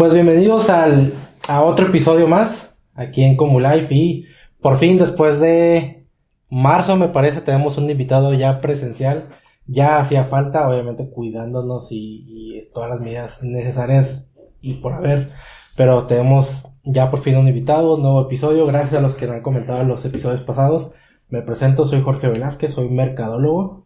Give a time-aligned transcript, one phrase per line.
[0.00, 1.12] Pues bienvenidos al,
[1.46, 4.24] a otro episodio más aquí en Comulife y
[4.62, 6.06] por fin después de
[6.48, 9.28] marzo me parece tenemos un invitado ya presencial.
[9.66, 14.26] Ya hacía falta, obviamente cuidándonos y, todas las medidas necesarias
[14.62, 15.32] y por haber.
[15.76, 18.64] Pero tenemos ya por fin un invitado, nuevo episodio.
[18.64, 20.94] Gracias a los que han comentado los episodios pasados.
[21.28, 23.84] Me presento, soy Jorge Velázquez, soy mercadólogo.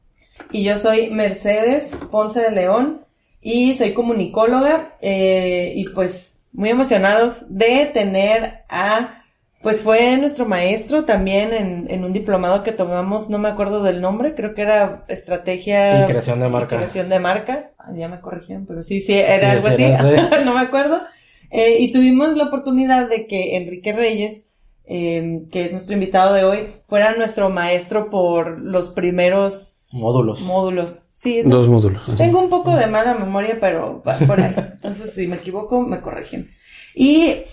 [0.53, 3.05] Y yo soy Mercedes Ponce de León
[3.45, 9.23] y soy comunicóloga eh, y pues muy emocionados de tener a,
[9.61, 14.01] pues fue nuestro maestro también en, en, un diplomado que tomamos, no me acuerdo del
[14.01, 16.77] nombre, creo que era estrategia y creación de marca.
[16.77, 19.85] creación de marca, ah, ya me corrigieron, pero sí, sí, era algo así,
[20.47, 21.03] no me acuerdo.
[21.51, 24.43] Eh, y tuvimos la oportunidad de que Enrique Reyes,
[24.87, 30.41] eh, que es nuestro invitado de hoy, fuera nuestro maestro por los primeros módulos.
[30.41, 31.04] Módulos.
[31.25, 32.03] Sí, Dos módulos.
[32.19, 34.55] Tengo un poco de mala memoria, pero por ahí.
[34.75, 36.51] Entonces, si me equivoco, me corrigen.
[36.95, 37.45] Y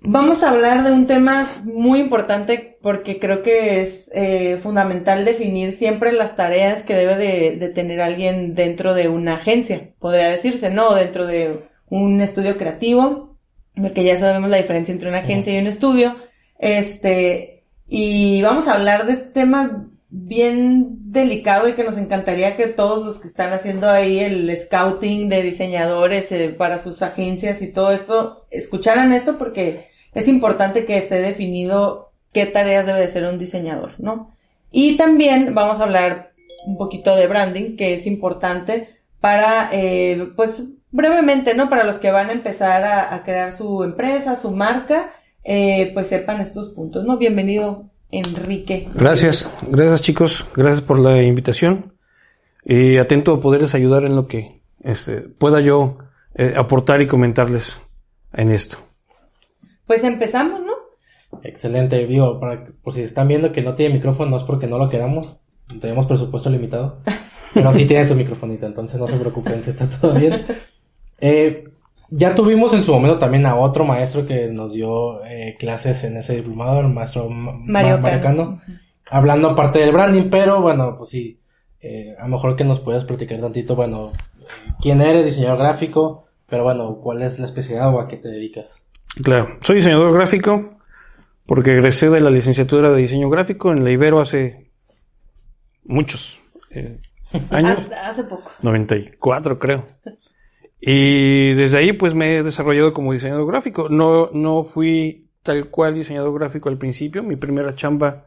[0.00, 5.74] vamos a hablar de un tema muy importante porque creo que es eh, fundamental definir
[5.74, 10.70] siempre las tareas que debe de, de, tener alguien dentro de una agencia, podría decirse,
[10.70, 10.94] ¿no?
[10.94, 13.36] Dentro de un estudio creativo,
[13.76, 16.14] porque ya sabemos la diferencia entre una agencia y un estudio.
[16.60, 22.66] Este, y vamos a hablar de este tema bien delicado y que nos encantaría que
[22.66, 27.68] todos los que están haciendo ahí el scouting de diseñadores eh, para sus agencias y
[27.68, 33.24] todo esto escucharan esto porque es importante que esté definido qué tareas debe de ser
[33.24, 34.34] un diseñador, ¿no?
[34.72, 36.32] Y también vamos a hablar
[36.66, 38.88] un poquito de branding que es importante
[39.20, 41.68] para, eh, pues brevemente, ¿no?
[41.68, 45.12] Para los que van a empezar a, a crear su empresa, su marca,
[45.44, 47.16] eh, pues sepan estos puntos, ¿no?
[47.16, 48.88] Bienvenido Enrique.
[48.94, 51.94] Gracias, gracias chicos, gracias por la invitación
[52.64, 55.98] y atento a poderles ayudar en lo que este, pueda yo
[56.34, 57.80] eh, aportar y comentarles
[58.32, 58.78] en esto.
[59.86, 61.40] Pues empezamos, ¿no?
[61.42, 64.78] Excelente, digo, para, por si están viendo que no tiene micrófono, no es porque no
[64.78, 65.40] lo queramos,
[65.80, 67.00] tenemos presupuesto limitado,
[67.54, 70.46] pero sí tiene su microfonito, entonces no se preocupen, está todo bien.
[71.20, 71.64] Eh,
[72.10, 76.16] ya tuvimos en su momento también a otro maestro que nos dio eh, clases en
[76.16, 78.60] ese diplomado, el maestro Mario, Cano,
[79.10, 81.40] hablando aparte del branding, pero bueno, pues sí,
[81.80, 84.12] eh, a lo mejor que nos puedas platicar tantito, bueno,
[84.80, 88.82] quién eres, diseñador gráfico, pero bueno, cuál es la especialidad o a qué te dedicas.
[89.22, 90.76] Claro, soy diseñador gráfico
[91.46, 94.70] porque egresé de la licenciatura de diseño gráfico en la Ibero hace
[95.84, 96.40] muchos
[96.70, 97.00] eh,
[97.50, 97.78] años.
[97.78, 98.50] Hace, hace poco.
[98.62, 99.84] 94 creo.
[100.80, 103.88] Y desde ahí pues me he desarrollado como diseñador gráfico.
[103.88, 107.22] No, no fui tal cual diseñador gráfico al principio.
[107.22, 108.26] Mi primera chamba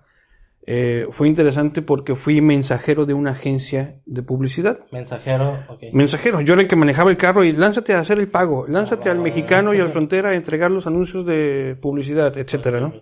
[0.66, 4.80] eh, fue interesante porque fui mensajero de una agencia de publicidad.
[4.92, 5.84] Mensajero, ok.
[5.94, 6.42] Mensajero.
[6.42, 8.66] Yo era el que manejaba el carro y lánzate a hacer el pago.
[8.68, 12.94] Lánzate al mexicano y a la frontera a entregar los anuncios de publicidad, etcétera, ¿no?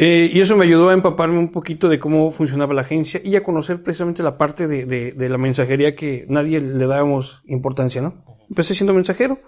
[0.00, 3.34] Eh, y eso me ayudó a empaparme un poquito de cómo funcionaba la agencia y
[3.34, 8.24] a conocer precisamente la parte de, de, la mensajería que nadie le dábamos importancia, ¿no?
[8.48, 9.38] Empecé siendo mensajero.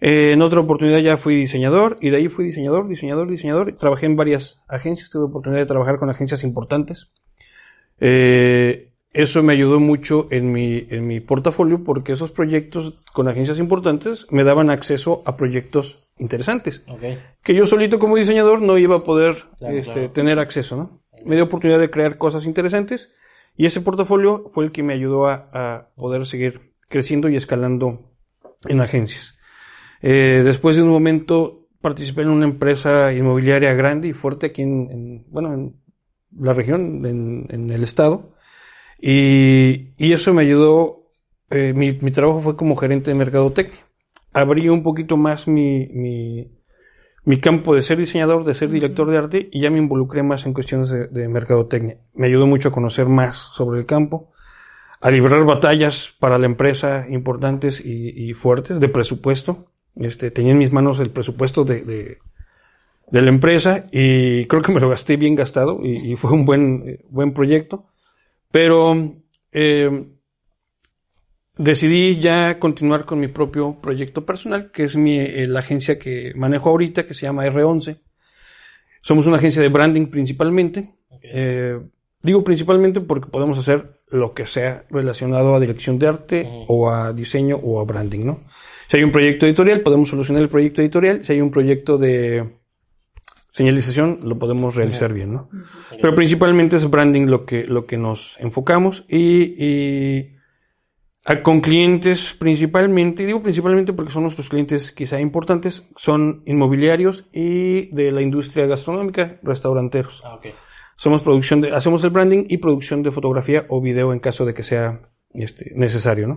[0.00, 3.74] Eh, en otra oportunidad ya fui diseñador y de ahí fui diseñador, diseñador, diseñador.
[3.74, 7.08] Trabajé en varias agencias, tuve oportunidad de trabajar con agencias importantes.
[8.00, 13.58] Eh, eso me ayudó mucho en mi, en mi portafolio porque esos proyectos con agencias
[13.58, 16.82] importantes me daban acceso a proyectos interesantes.
[16.88, 17.18] Okay.
[17.42, 20.10] Que yo solito como diseñador no iba a poder Claro, este, claro.
[20.10, 21.02] tener acceso, ¿no?
[21.24, 23.12] Me dio oportunidad de crear cosas interesantes
[23.56, 28.12] y ese portafolio fue el que me ayudó a, a poder seguir creciendo y escalando
[28.68, 29.38] en agencias.
[30.00, 34.88] Eh, después de un momento participé en una empresa inmobiliaria grande y fuerte aquí en,
[34.90, 35.76] en bueno, en
[36.36, 38.34] la región, en, en el estado.
[39.00, 41.10] Y, y, eso me ayudó,
[41.50, 43.80] eh, mi, mi, trabajo fue como gerente de mercadotecnia.
[44.32, 46.50] Abrí un poquito más mi, mi,
[47.24, 50.46] mi, campo de ser diseñador, de ser director de arte y ya me involucré más
[50.46, 51.98] en cuestiones de, de mercadotecnia.
[52.14, 54.32] Me ayudó mucho a conocer más sobre el campo
[55.02, 59.66] a librar batallas para la empresa importantes y, y, fuertes de presupuesto.
[59.96, 62.18] Este, tenía en mis manos el presupuesto de, de,
[63.10, 66.44] de, la empresa y creo que me lo gasté bien gastado y, y fue un
[66.44, 67.88] buen, buen proyecto.
[68.52, 68.94] Pero
[69.50, 70.06] eh,
[71.56, 76.32] decidí ya continuar con mi propio proyecto personal, que es mi, eh, la agencia que
[76.34, 78.00] manejo ahorita, que se llama R11.
[79.02, 80.94] Somos una agencia de branding principalmente.
[81.08, 81.30] Okay.
[81.34, 81.80] Eh,
[82.22, 86.64] digo principalmente porque podemos hacer lo que sea relacionado a dirección de arte uh -huh.
[86.68, 88.44] o a diseño o a branding, ¿no?
[88.88, 91.24] Si hay un proyecto editorial, podemos solucionar el proyecto editorial.
[91.24, 92.58] Si hay un proyecto de
[93.50, 95.16] señalización, lo podemos realizar uh -huh.
[95.16, 95.48] bien, ¿no?
[95.50, 95.98] Uh -huh.
[96.00, 100.31] Pero principalmente es branding lo que, lo que nos enfocamos y, y
[101.24, 107.94] a- con clientes principalmente, digo principalmente porque son nuestros clientes quizá importantes, son inmobiliarios y
[107.94, 110.20] de la industria gastronómica, restauranteros.
[110.24, 110.46] Ah, ok.
[110.96, 114.54] Somos producción de, hacemos el branding y producción de fotografía o video en caso de
[114.54, 115.00] que sea
[115.34, 116.36] este, necesario, ¿no?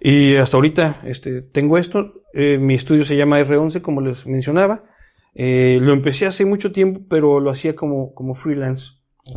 [0.00, 2.12] Y hasta ahorita este, tengo esto.
[2.34, 4.84] Eh, mi estudio se llama R11, como les mencionaba.
[5.34, 8.92] Eh, lo empecé hace mucho tiempo, pero lo hacía como, como freelance.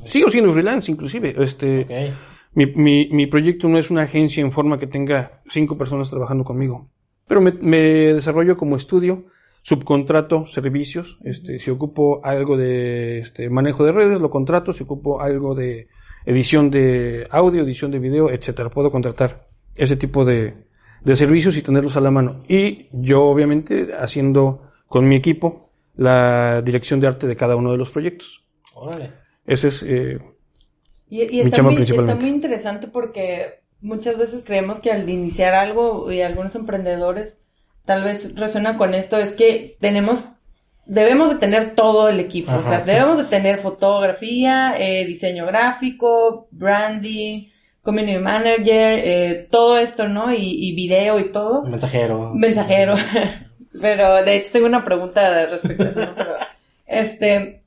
[0.05, 1.35] Sigo siendo freelance, inclusive.
[1.41, 2.17] Este, Ok.
[2.57, 6.43] Mi, mi, mi proyecto no es una agencia en forma que tenga cinco personas trabajando
[6.43, 6.89] conmigo.
[7.27, 9.25] Pero me, me desarrollo como estudio,
[9.61, 11.19] subcontrato servicios.
[11.23, 14.73] Este, si ocupo algo de este, manejo de redes, lo contrato.
[14.73, 15.87] Si ocupo algo de
[16.25, 18.71] edición de audio, edición de video, etcétera.
[18.71, 19.45] Puedo contratar
[19.75, 20.55] ese tipo de,
[21.03, 22.41] de servicios y tenerlos a la mano.
[22.47, 27.77] Y yo, obviamente, haciendo con mi equipo la dirección de arte de cada uno de
[27.77, 28.43] los proyectos.
[28.73, 29.11] Órale.
[29.45, 30.17] Ese es, eh,
[31.09, 32.25] Y, está, muy, está principalmente.
[32.25, 37.37] muy interesante porque muchas veces creemos que al iniciar algo y algunos emprendedores
[37.85, 40.25] tal vez resuena con esto, es que tenemos,
[40.85, 46.49] debemos de tener todo el equipo, o sea, debemos de tener fotografía, eh, diseño gráfico,
[46.51, 47.47] branding,
[47.81, 50.33] community manager, eh, todo esto, ¿no?
[50.33, 51.63] Y, y video y todo.
[51.63, 52.33] Mensajero.
[52.33, 52.95] Mensajero.
[53.81, 56.15] Pero de hecho tengo una pregunta respecto a eso, ¿no?
[56.15, 56.33] Pero,
[56.85, 57.63] este,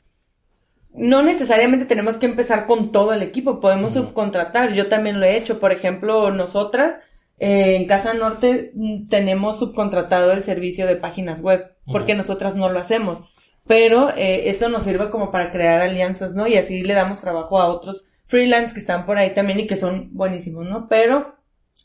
[0.92, 4.72] no necesariamente tenemos que empezar con todo el equipo, podemos subcontratar.
[4.74, 5.60] Yo también lo he hecho.
[5.60, 6.96] Por ejemplo, nosotras
[7.38, 12.68] eh, en Casa Norte mm, tenemos subcontratado el servicio de páginas web, porque nosotras no
[12.68, 13.22] lo hacemos.
[13.66, 16.46] Pero eh, eso nos sirve como para crear alianzas, ¿no?
[16.46, 19.76] Y así le damos trabajo a otros freelance que están por ahí también y que
[19.76, 20.88] son buenísimos, ¿no?
[20.88, 21.34] Pero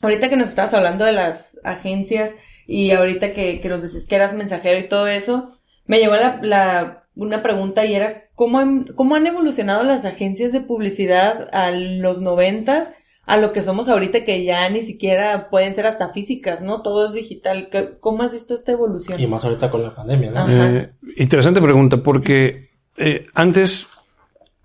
[0.00, 2.32] ahorita que nos estabas hablando de las agencias
[2.66, 6.38] y ahorita que, que nos decías que eras mensajero y todo eso, me llevó la,
[6.42, 11.70] la, una pregunta y era, ¿cómo, han- ¿cómo han evolucionado las agencias de publicidad a
[11.72, 12.90] los noventas
[13.28, 16.82] a lo que somos ahorita que ya ni siquiera pueden ser hasta físicas, ¿no?
[16.82, 17.68] Todo es digital.
[17.72, 19.18] ¿Qué- ¿Cómo has visto esta evolución?
[19.20, 20.76] Y más ahorita con la pandemia, ¿no?
[20.76, 23.88] Eh, interesante pregunta, porque eh, antes,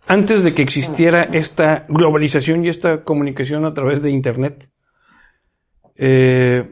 [0.05, 4.69] antes de que existiera esta globalización y esta comunicación a través de Internet,
[5.95, 6.65] eh,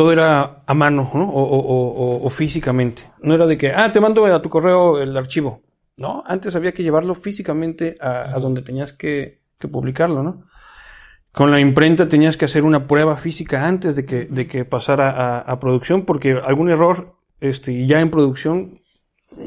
[0.00, 1.24] todo era a mano, ¿no?
[1.28, 3.02] O, o- o- o- o físicamente.
[3.20, 5.60] No era de que, ah, te mando a tu correo el archivo.
[5.98, 10.44] No, antes había que llevarlo físicamente a, a donde tenías que, que publicarlo, ¿no?
[11.32, 15.10] Con la imprenta tenías que hacer una prueba física antes de que, de que pasara
[15.10, 18.80] a, a producción, porque algún error, este, ya en producción,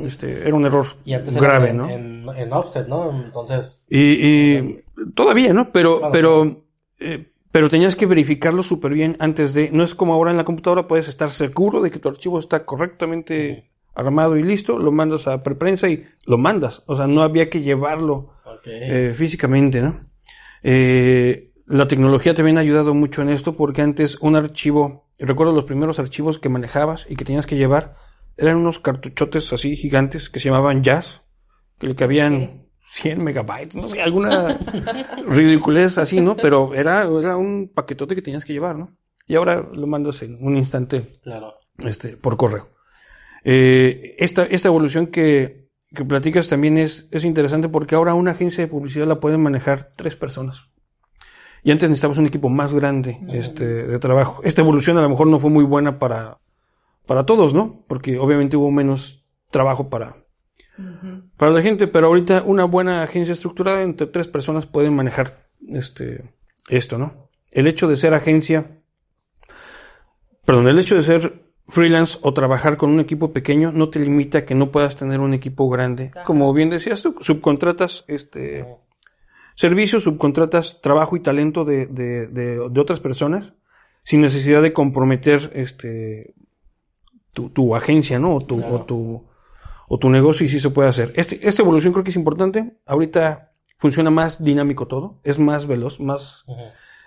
[0.03, 1.89] este, era un error Y antes era grave, en, ¿no?
[1.89, 3.09] En, en offset, ¿no?
[3.25, 4.83] Entonces, Y, y
[5.15, 5.71] todavía, ¿no?
[5.71, 6.11] Pero, Claro.
[6.13, 6.63] pero,
[6.99, 9.69] eh, pero tenías que verificarlo súper bien antes de.
[9.71, 12.65] No es como ahora en la computadora, puedes estar seguro de que tu archivo está
[12.65, 16.81] correctamente armado y listo, lo mandas a preprensa y lo mandas.
[16.87, 18.33] O sea, no había que llevarlo
[18.65, 19.99] eh, físicamente, ¿no?
[20.63, 25.65] Eh, la tecnología también ha ayudado mucho en esto porque antes un archivo, recuerdo los
[25.65, 27.97] primeros archivos que manejabas y que tenías que llevar,
[28.35, 31.21] eran unos cartuchotes así gigantes que se llamaban Jazz,
[31.77, 34.57] que le cabían 100 megabytes, no sé, alguna
[35.27, 36.35] ridiculez así, ¿no?
[36.35, 38.95] Pero era, era un paquetote que tenías que llevar, ¿no?
[39.27, 41.55] Y ahora lo mandas en un instante claro.
[41.79, 42.69] este, por correo.
[43.43, 48.63] Eh, esta, esta evolución que, que platicas también es, es interesante porque ahora una agencia
[48.63, 50.69] de publicidad la pueden manejar tres personas.
[51.63, 54.41] Y antes necesitábamos un equipo más grande este, de trabajo.
[54.43, 56.39] Esta evolución a lo mejor no fue muy buena para,
[57.05, 57.85] para todos, ¿no?
[57.87, 60.17] Porque obviamente hubo menos trabajo para.
[61.43, 66.23] Para la gente, pero ahorita una buena agencia estructurada entre tres personas pueden manejar este
[66.69, 67.27] esto, ¿no?
[67.51, 68.79] El hecho de ser agencia,
[70.45, 74.37] perdón, el hecho de ser freelance o trabajar con un equipo pequeño no te limita
[74.37, 76.11] a que no puedas tener un equipo grande.
[76.23, 78.65] Como bien decías tú, subcontratas este
[79.55, 83.51] servicios, subcontratas trabajo y talento de, de, de, de otras personas
[84.03, 86.35] sin necesidad de comprometer este
[87.33, 88.33] tu, tu agencia, ¿no?
[88.33, 88.75] O tu, Claro.
[88.75, 89.32] o tu
[89.93, 91.13] o tu negocio y sí se puede hacer.
[91.15, 92.79] Este, esta evolución creo que es importante.
[92.87, 96.45] Ahorita funciona más dinámico todo, es más veloz, más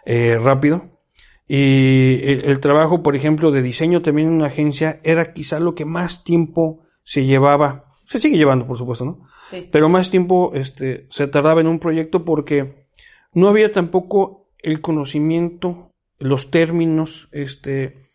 [0.04, 1.00] eh, rápido.
[1.48, 5.74] Y el, el trabajo, por ejemplo, de diseño también en una agencia era quizá lo
[5.74, 7.86] que más tiempo se llevaba.
[8.06, 9.26] Se sigue llevando, por supuesto, ¿no?
[9.50, 9.68] Sí.
[9.72, 12.86] Pero más tiempo este, se tardaba en un proyecto porque
[13.32, 15.90] no había tampoco el conocimiento,
[16.20, 18.10] los términos, este,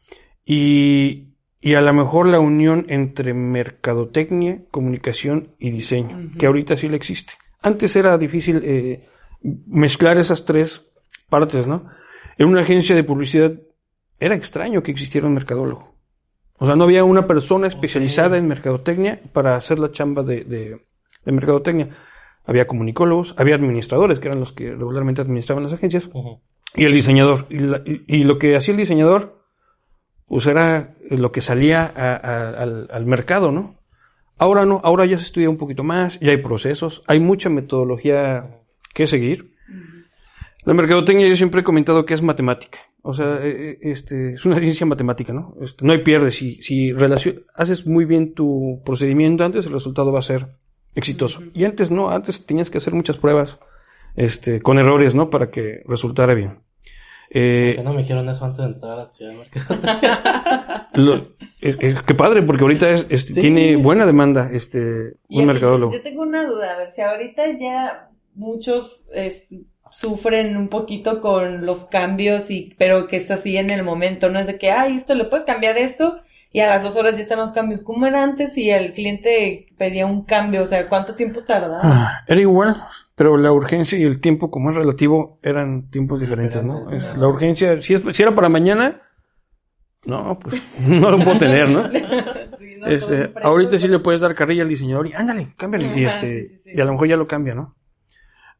[0.46, 1.31] y,
[1.62, 6.98] y a lo mejor la unión entre mercadotecnia, comunicación y diseño, que ahorita sí le
[6.98, 7.34] existe.
[7.62, 9.08] Antes era difícil eh,
[9.68, 10.82] mezclar esas tres
[11.30, 11.86] partes, ¿no?
[12.38, 13.54] En una agencia de publicidad
[14.20, 15.96] era extraño que existiera un mercadólogo.
[16.58, 20.82] O sea, no había una persona especializada en mercadotecnia para hacer la chamba de, de,
[21.26, 21.90] de mercadotecnia.
[22.46, 26.10] Había comunicólogos, había administradores, que eran los que regularmente administraban las agencias,
[26.76, 27.46] y el diseñador.
[27.50, 29.41] Y, la- y- y lo que hacía el diseñador,
[30.32, 33.76] pues era lo que salía a- a- al, al mercado, ¿no?
[34.38, 38.62] Ahora no, ahora ya se estudia un poquito más, ya hay procesos, hay mucha metodología
[38.94, 39.52] que seguir.
[40.64, 42.80] La mercadotecnia yo siempre he comentado que es matemática.
[43.04, 45.56] O sea, eh, eh, este, es una ciencia matemática, ¿no?
[45.62, 46.32] Este, no hay pierde.
[46.32, 46.94] Si, si
[47.56, 50.48] haces muy bien tu procedimiento antes, el resultado va a ser
[50.96, 51.42] exitoso.
[51.54, 53.60] Y antes no, antes tenías que hacer muchas pruebas,
[54.16, 55.30] este, con errores, ¿no?
[55.30, 56.60] Para que resultara bien.
[57.34, 61.16] Eh, ¿Por qué no me dijeron eso antes de entrar a la ciudad de lo-
[61.62, 63.40] eh, eh, qué padre, porque ahorita es, este, Sí.
[63.40, 65.94] tiene buena demanda, este, Y un mercadólogo.
[65.94, 69.48] Yo tengo una duda, a ver, si ahorita ya muchos es,
[69.92, 74.40] sufren un poquito con los cambios y pero que es así en el momento, no
[74.40, 76.18] es de que, ay, esto le puedes cambiar esto
[76.54, 77.82] y a las dos horas ya están los cambios.
[77.82, 80.64] ¿Cómo era antes si el cliente pedía un cambio?
[80.64, 81.80] O sea, ¿cuánto tiempo tardaba?
[81.82, 82.76] Ah, era igual,
[83.16, 86.90] pero la urgencia y el tiempo, como es relativo, eran tiempos diferentes, ¿no?
[86.92, 89.02] Es- la urgencia, si, es- si era para mañana,
[90.06, 91.90] no, pues no lo puedo tener, ¿no?
[92.62, 96.00] Sí, no, Este, ahorita sí le puedes dar carrilla al diseñador y ándale, cámbiale.
[96.00, 96.70] Y, este, sí, sí, sí.
[96.76, 97.76] y a lo mejor ya lo cambia, ¿no?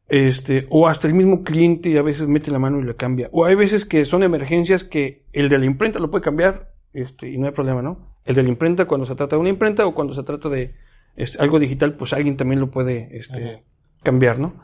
[0.08, 3.28] Este, o hasta el mismo cliente a veces mete la mano y lo cambia.
[3.32, 7.30] O hay veces que son emergencias que el de la imprenta lo puede cambiar, este,
[7.30, 8.14] y no hay problema, ¿no?
[8.24, 10.74] El de la imprenta cuando se trata de una imprenta o cuando se trata de
[11.16, 13.62] este, algo digital, pues alguien también lo puede, este, Ajá.
[14.02, 14.62] Cambiar, ¿no?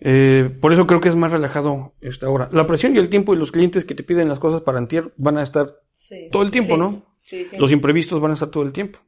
[0.00, 2.48] Eh, por eso creo que es más relajado esta ahora.
[2.52, 5.12] La presión y el tiempo y los clientes que te piden las cosas para antier
[5.16, 6.28] van a estar Sí.
[6.30, 7.04] todo el tiempo, Sí, ¿no?
[7.20, 7.56] Sí, sí.
[7.58, 9.00] los imprevistos van a estar todo el tiempo.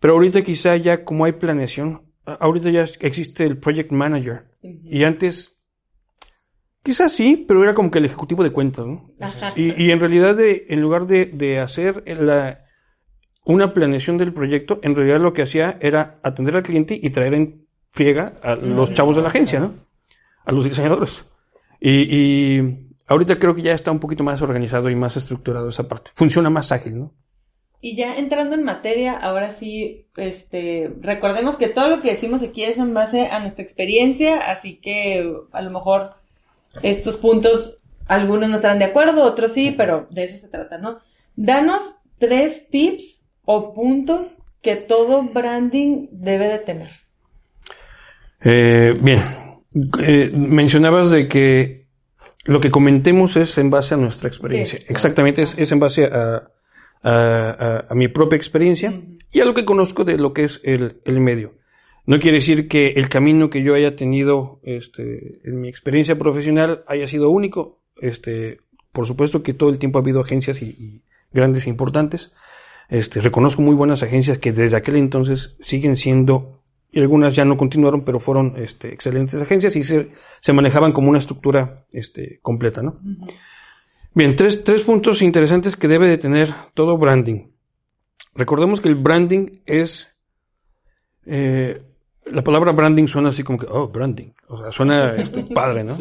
[0.00, 4.44] Pero ahorita quizá ya como hay planeación, ahorita ya existe el project manager.
[4.62, 5.56] Y antes,
[6.82, 9.10] quizás sí, pero era como que el ejecutivo de cuentas, ¿no?
[9.20, 9.52] Ajá.
[9.56, 12.64] Y, y en realidad, de, en lugar de, de hacer la,
[13.44, 17.34] una planeación del proyecto, en realidad lo que hacía era atender al cliente y traer
[17.34, 19.74] en friega a los chavos de la agencia, ¿no?
[20.44, 21.24] A los diseñadores.
[21.80, 25.88] Y, y ahorita creo que ya está un poquito más organizado y más estructurado esa
[25.88, 26.10] parte.
[26.14, 27.14] Funciona más ágil, ¿no?
[27.80, 32.64] Y ya entrando en materia, ahora sí, este, recordemos que todo lo que decimos aquí
[32.64, 36.14] es en base a nuestra experiencia, así que a lo mejor
[36.82, 37.76] estos puntos,
[38.08, 40.98] algunos no estarán de acuerdo, otros sí, pero de eso se trata, ¿no?
[41.36, 46.90] Danos tres tips o puntos que todo branding debe de tener.
[48.42, 49.20] Eh, bien,
[50.02, 51.86] Eh, mencionabas de que
[52.46, 54.78] lo que comentemos es en base a nuestra experiencia.
[54.78, 54.84] Sí.
[54.88, 56.48] Exactamente, es, es en base a,
[57.02, 58.98] a- a- a mi propia experiencia
[59.30, 61.54] y a lo que conozco de lo que es el, el medio.
[62.06, 66.82] No quiere decir que el camino que yo haya tenido este, en mi experiencia profesional
[66.86, 67.82] haya sido único.
[68.00, 68.60] Este,
[68.92, 72.32] por supuesto que todo el tiempo ha habido agencias y, y grandes e importantes.
[72.88, 76.57] Este, reconozco muy buenas agencias que desde aquel entonces siguen siendo,
[76.90, 81.10] y algunas ya no continuaron, pero fueron este, excelentes agencias y se, se manejaban como
[81.10, 82.96] una estructura este, completa, ¿no?
[84.14, 87.50] Bien, tres, tres puntos interesantes que debe de tener todo branding.
[88.34, 90.08] Recordemos que el branding es...
[91.26, 91.82] eh,
[92.24, 94.32] la palabra branding suena así como que, oh, branding.
[94.48, 95.98] O sea, suena este, padre, ¿no?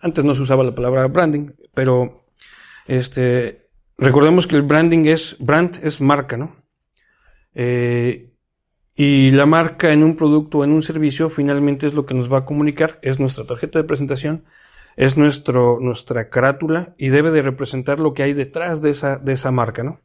[0.00, 2.26] Antes no se usaba la palabra branding, pero
[2.86, 6.56] este, recordemos que el branding es, brand es marca, ¿no?
[7.54, 8.33] Eh,
[8.96, 12.32] y la marca en un producto o en un servicio finalmente es lo que nos
[12.32, 14.44] va a comunicar, es nuestra tarjeta de presentación,
[14.96, 19.32] es nuestro, nuestra carátula y debe de representar lo que hay detrás de esa, de
[19.32, 20.00] esa marca, ¿no?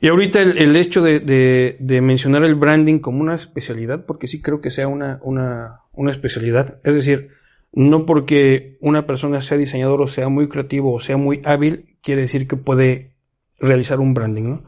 [0.00, 4.26] Y ahorita el, el hecho de, de- de mencionar el branding como una especialidad, porque
[4.26, 7.30] sí creo que sea una, una, una especialidad, es decir,
[7.72, 12.22] no porque una persona sea diseñador o sea muy creativo o sea muy hábil, quiere
[12.22, 13.12] decir que puede
[13.58, 14.64] realizar un branding, ¿no?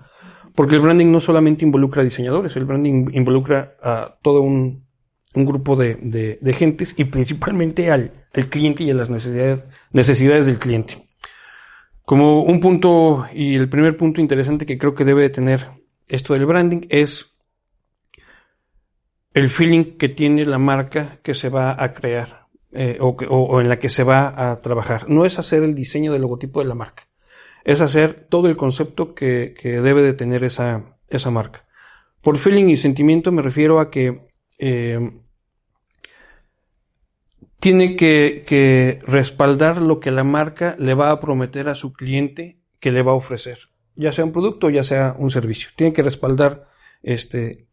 [0.54, 4.85] Porque el branding no solamente involucra a diseñadores, el branding involucra a todo un,
[5.35, 5.94] grupo de,
[6.40, 8.12] de- gentes y principalmente al,
[8.50, 11.09] cliente y a las necesidades, necesidades del cliente.
[12.04, 15.68] Como un punto y el primer punto interesante que creo que debe de tener
[16.09, 17.30] esto del branding es
[19.32, 23.78] el feeling que tiene la marca que se va a crear eh, o en la
[23.78, 25.09] que se va a trabajar.
[25.09, 27.04] No es hacer el diseño del logotipo de la marca,
[27.64, 31.66] es hacer todo el concepto que, que debe de tener esa, esa marca.
[32.21, 34.28] Por feeling y sentimiento me refiero a que
[34.59, 35.21] eh,
[37.59, 42.59] tiene que, que respaldar lo que la marca le va a prometer a su cliente
[42.81, 43.59] que le va a ofrecer,
[43.95, 45.71] ya sea un producto ya sea un servicio.
[45.76, 46.69] Tiene que respaldar
[47.02, 47.66] este,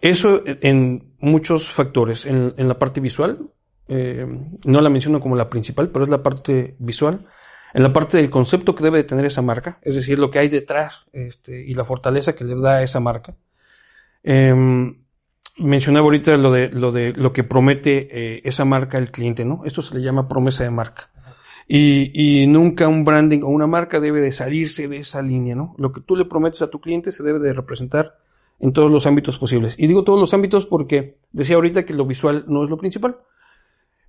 [0.00, 2.26] eso en muchos factores.
[2.26, 3.50] En, en la parte visual,
[3.88, 4.24] eh,
[4.64, 7.26] no la menciono como la principal, pero es la parte visual.
[7.72, 10.38] En la parte del concepto que debe de tener esa marca, es decir, lo que
[10.38, 13.36] hay detrás este, y la fortaleza que le da a esa marca.
[14.22, 15.02] Em,
[15.56, 19.62] mencionaba ahorita lo de lo de lo que promete eh, esa marca al cliente, ¿no?
[19.64, 21.10] Esto se le llama promesa de marca.
[21.68, 25.76] Y, y, nunca un branding o una marca debe de salirse de esa línea, ¿no?
[25.78, 28.16] Lo que tú le prometes a tu cliente se debe de representar
[28.58, 29.76] en todos los ámbitos posibles.
[29.78, 33.18] Y digo todos los ámbitos porque decía ahorita que lo visual no es lo principal.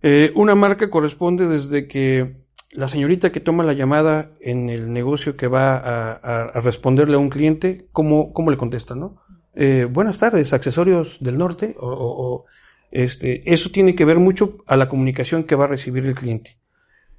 [0.01, 2.35] Eh, una marca corresponde desde que
[2.73, 7.29] la señorita que toma la llamada en el negocio que va a, responderle a un
[7.29, 9.21] cliente, ¿cómo, cómo le contesta, no?
[9.53, 12.45] Eh, buenas tardes, accesorios del norte, o,
[12.91, 16.57] este, eso tiene que ver mucho a la comunicación que va a recibir el cliente.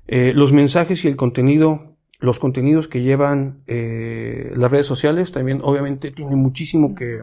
[0.06, 5.60] Eh, los mensajes y el contenido, los contenidos que llevan eh, las redes sociales también
[5.62, 7.22] obviamente tienen muchísimo que,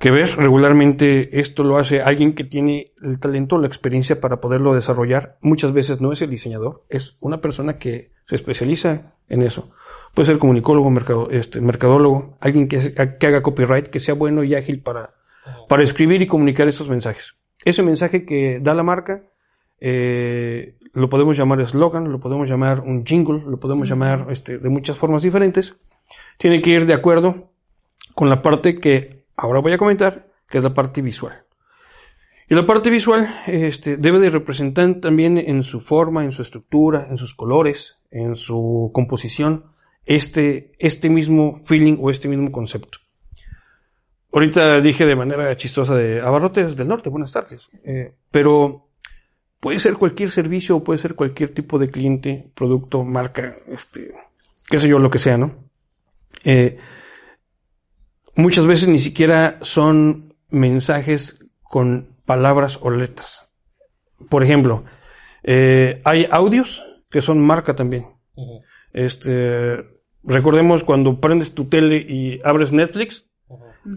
[0.00, 0.34] que ver.
[0.36, 5.36] Regularmente esto lo hace alguien que tiene el talento, la experiencia para poderlo desarrollar.
[5.42, 9.70] Muchas veces no es el diseñador, es una persona que se especializa en eso.
[10.14, 14.54] Puede ser comunicólogo, mercado, este, mercadólogo, alguien que, que, haga copyright, que sea bueno y
[14.54, 15.14] ágil para,
[15.68, 17.34] para escribir y comunicar estos mensajes.
[17.64, 19.22] Ese mensaje que da la marca,
[19.80, 24.68] eh, lo podemos llamar eslogan, lo podemos llamar un jingle, lo podemos llamar este, de
[24.70, 25.76] muchas formas diferentes.
[26.38, 27.52] Tiene que ir de acuerdo
[28.14, 31.44] con la parte que ahora voy a comentar, que es la parte visual.
[32.48, 37.06] Y la parte visual este, debe de representar también en su forma, en su estructura,
[37.08, 39.66] en sus colores, en su composición,
[40.04, 42.98] este, este mismo feeling o este mismo concepto.
[44.32, 47.70] Ahorita dije de manera chistosa de Abarrotes del Norte, buenas tardes.
[47.84, 48.88] Eh, pero
[49.60, 54.12] puede ser cualquier servicio o puede ser cualquier tipo de cliente, producto, marca, este,
[54.68, 55.54] qué sé yo, lo que sea, ¿no?
[56.44, 56.78] Eh,
[58.40, 63.48] muchas veces ni siquiera son mensajes con palabras o letras.
[64.28, 64.84] Por ejemplo,
[65.42, 68.06] eh, hay audios que son marca también.
[68.92, 69.84] Este,
[70.22, 73.24] recordemos cuando prendes tu tele y abres Netflix,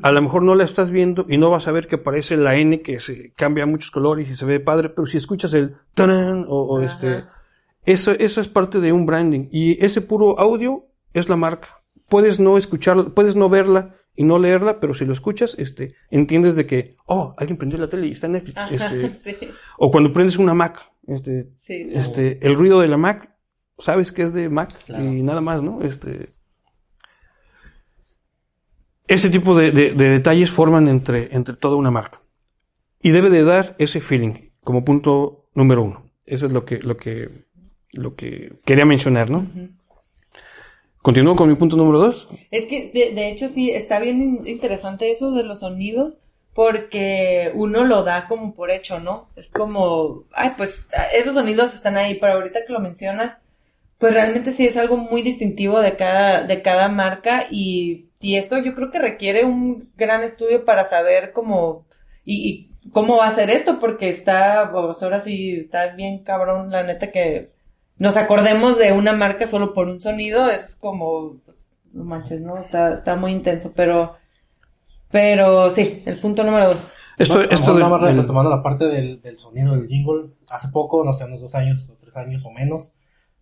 [0.02, 2.56] a lo mejor no la estás viendo y no vas a ver que aparece la
[2.56, 6.46] N que se cambia muchos colores y se ve padre, pero si escuchas el tanan
[6.48, 7.26] o, este,
[7.86, 11.82] eso, eso es parte de un branding y ese puro audio es la marca.
[12.08, 16.56] Puedes no escuchar, puedes no verla y no leerla, pero si lo escuchas, este, entiendes
[16.56, 18.62] de que, oh, alguien prendió la tele y está en Netflix.
[18.72, 23.36] este, O cuando prendes una Mac, este, este, el ruido de la Mac,
[23.78, 25.82] sabes que es de Mac y nada más, ¿no?
[25.82, 26.34] Este,
[29.08, 32.20] ese tipo de, detalles forman entre, entre toda una marca.
[33.02, 36.10] Y debe de dar ese feeling como punto número uno.
[36.26, 37.46] Eso es lo que, lo que,
[37.92, 39.46] lo que quería mencionar, ¿no?
[41.04, 42.30] Continúo con mi punto número dos.
[42.50, 46.18] Es que, de, hecho, sí, está bien interesante eso de los sonidos,
[46.54, 49.28] porque uno lo da como por hecho, ¿no?
[49.36, 53.38] Es como, ay, pues esos sonidos están ahí, pero ahorita que lo mencionas,
[53.98, 58.58] pues realmente sí es algo muy distintivo de cada, de cada marca y, y esto
[58.60, 61.86] yo creo que requiere un gran estudio para saber cómo,
[62.24, 66.72] y, y cómo va a ser esto, porque está, pues ahora sí, está bien cabrón,
[66.72, 67.52] la neta que
[67.98, 72.58] nos acordemos de una marca solo por un sonido, es como, pues, no manches, ¿no?
[72.58, 74.16] Está, está muy intenso, pero,
[75.12, 76.92] pero sí, el punto número dos.
[77.18, 81.14] Esto, esto nada más retomando la parte del, del, sonido del jingle, hace poco, no
[81.14, 82.92] sé, unos dos años o tres años o menos,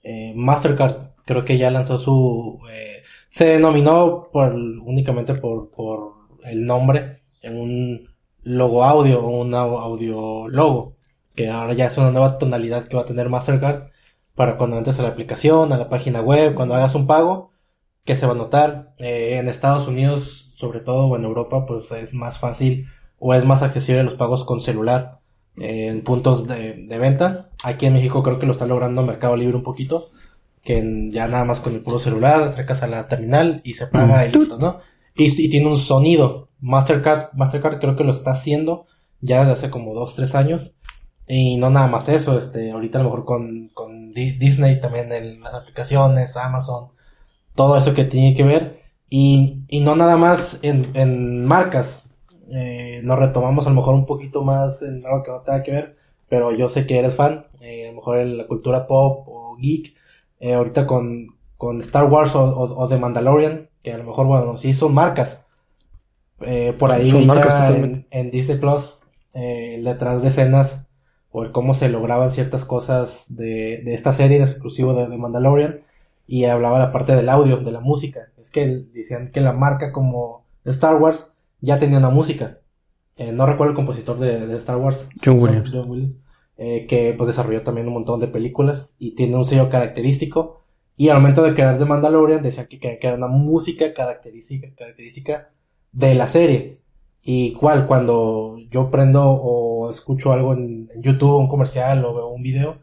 [0.04, 6.66] eh, Mastercard creo que ya lanzó su, eh, se denominó por, únicamente por, por el
[6.66, 8.10] nombre en un
[8.44, 10.98] logo audio o un audio logo,
[11.36, 13.92] que ahora ya es una nueva tonalidad que va a tener Mastercard
[14.36, 17.52] para cuando entres a la aplicación, a la página web, cuando hagas un pago,
[18.06, 18.94] que se va a notar.
[18.98, 22.88] Eh, en Estados Unidos, sobre todo, o en Europa, pues es más fácil
[23.20, 25.20] o es más accesible los pagos con celular
[25.58, 27.50] eh, en puntos de, venta.
[27.64, 30.10] Aquí en México creo que lo está logrando Mercado Libre un poquito,
[30.64, 34.26] que ya nada más con el puro celular acercas a la terminal y se paga
[34.26, 34.80] y listo, ¿no?
[35.16, 36.50] Y, y, tiene un sonido.
[36.62, 38.88] Mastercard, Mastercard creo que lo está haciendo
[39.20, 40.74] ya desde hace como dos, tres años
[41.34, 45.40] y no nada más eso, este, ahorita a lo mejor con, con Disney también en
[45.40, 46.90] las aplicaciones, Amazon,
[47.56, 48.82] todo eso que tiene que ver.
[49.10, 52.12] Y, y no nada más en, en marcas.
[52.50, 55.72] Eh, nos retomamos a lo mejor un poquito más en algo que no tenga que
[55.72, 59.26] ver, pero yo sé que eres fan, eh, a lo mejor en la cultura pop
[59.30, 59.96] o geek,
[60.42, 64.58] eh, ahorita con, con Star Wars o, o, The Mandalorian, que a lo mejor, bueno,
[64.58, 65.42] sí son marcas.
[66.42, 68.98] Eh, por ahí son marcas en, en, Disney Plus,
[69.34, 70.81] eh, detrás de escenas
[71.32, 75.82] o el cómo se lograban ciertas cosas de, de esta serie exclusivo de, de, Mandalorian
[76.28, 78.30] y hablaba la parte del audio, de la música.
[78.42, 81.28] Es que decían que la marca como Star Wars
[81.62, 82.60] ya tenía una música.
[83.16, 85.08] Eh, no recuerdo el compositor de, de Star Wars.
[85.24, 85.74] John Williams.
[86.58, 90.64] eh, que pues desarrolló también un montón de películas y tiene un sello característico.
[90.98, 95.50] Y al momento de crear The Mandalorian decían que, que era una música característica, característica
[95.92, 96.81] de la serie.
[97.24, 102.42] Y cual, cuando yo prendo o escucho algo en, YouTube, un comercial o veo un
[102.44, 102.78] video,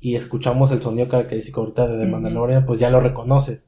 [0.00, 2.06] y escuchamos el sonido característico ahorita de The.
[2.10, 3.60] Mandalorian, pues ya lo reconoces.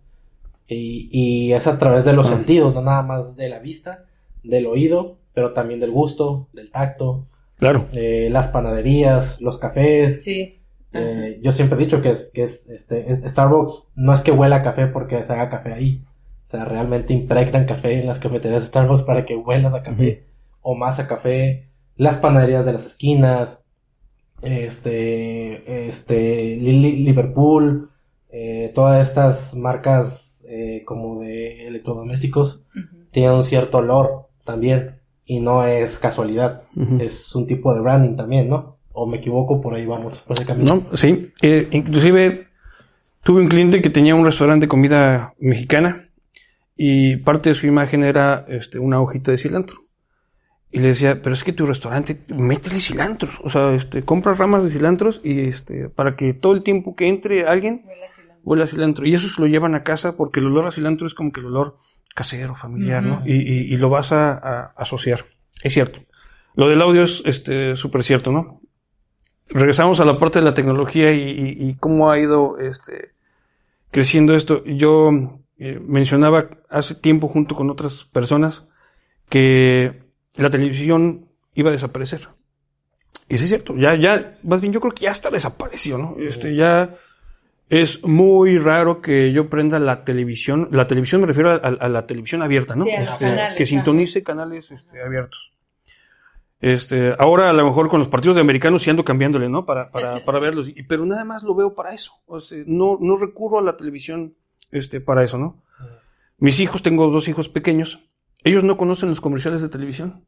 [0.68, 2.36] Y, y es a través de los Ah.
[2.36, 4.04] sentidos, no nada más de la vista,
[4.44, 7.24] del oído, pero también del gusto, del tacto,
[7.58, 7.86] Claro.
[7.92, 10.22] eh, las panaderías, los cafés.
[10.22, 10.58] Sí.
[10.92, 14.32] Eh, yo siempre he dicho que, es, que es, este, es- Starbucks no es que
[14.32, 16.00] huela a café porque se haga café ahí.
[16.50, 20.24] O sea, realmente impregnan café en las cafeterías de Starbucks para que huelas a café
[20.62, 21.68] o más a café.
[21.96, 23.50] Las panaderías de las esquinas,
[24.42, 27.90] este, este, Li- Li- Liverpool,
[28.30, 32.62] eh, todas estas marcas eh, como de electrodomésticos
[33.12, 36.62] tienen un cierto olor también y no es casualidad,
[36.98, 38.76] es un tipo de branding también, ¿no?
[38.92, 40.74] O me equivoco, por ahí vamos, por ese camino.
[40.90, 41.30] No, sí.
[41.42, 42.48] Eh, inclusive
[43.22, 46.08] tuve un cliente que tenía un restaurante de comida mexicana
[46.82, 49.76] y parte de su imagen era este, una hojita de cilantro.
[50.72, 53.34] Y le decía, pero es que tu restaurante, métele cilantros.
[53.42, 57.06] O sea, este, compra ramas de cilantros y este, para que todo el tiempo que
[57.08, 57.82] entre alguien
[58.44, 59.04] huela cilantro.
[59.06, 61.40] Y eso se lo llevan a casa porque el olor a cilantro es como que
[61.40, 61.76] el olor
[62.14, 63.22] casero, familiar, ¿no?
[63.26, 65.26] Y, y- y lo vas a, a asociar.
[65.62, 66.00] Es cierto.
[66.54, 68.60] Lo del audio es este súper cierto, ¿no?
[69.48, 73.10] Regresamos a la parte de la tecnología y, y- y cómo ha ido este,
[73.90, 74.64] creciendo esto.
[74.64, 75.10] Yo
[75.60, 78.64] eh, mencionaba hace tiempo junto con otras personas
[79.28, 80.02] que
[80.34, 82.28] la televisión iba a desaparecer.
[83.28, 86.16] Y sí es cierto, ya, ya, más bien yo creo que ya hasta desapareció, ¿no?
[86.18, 86.96] Este, ya
[87.68, 91.88] es muy raro que yo prenda la televisión, la televisión me refiero a, a- a
[91.88, 92.84] la televisión abierta, ¿no?
[92.86, 95.52] Sí, Este, canales, que sintonice canales este, abiertos.
[96.60, 99.64] Este, ahora a lo mejor con los partidos de americanos sí ando cambiándole, ¿no?
[99.64, 100.68] Para, para, para verlos.
[100.68, 102.12] Y- pero nada más lo veo para eso.
[102.26, 104.34] O sea, no, no recurro a la televisión,
[104.72, 105.62] este, para eso, ¿no?
[106.38, 108.10] Mis hijos, tengo dos hijos pequeños,
[108.44, 110.24] ellos no conocen los comerciales de televisión.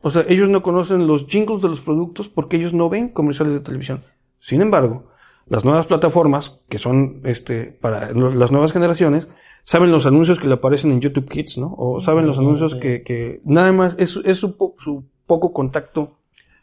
[0.00, 3.54] O sea, ellos no conocen los jingles de los productos porque ellos no ven comerciales
[3.54, 4.04] de televisión.
[4.38, 5.08] Sin embargo,
[5.46, 9.26] las nuevas plataformas, que son este, para las nuevas generaciones,
[9.64, 11.74] saben los anuncios que le aparecen en YouTube Kids, ¿no?
[11.76, 16.18] O saben los anuncios que, que nada más es, es su, po- su poco contacto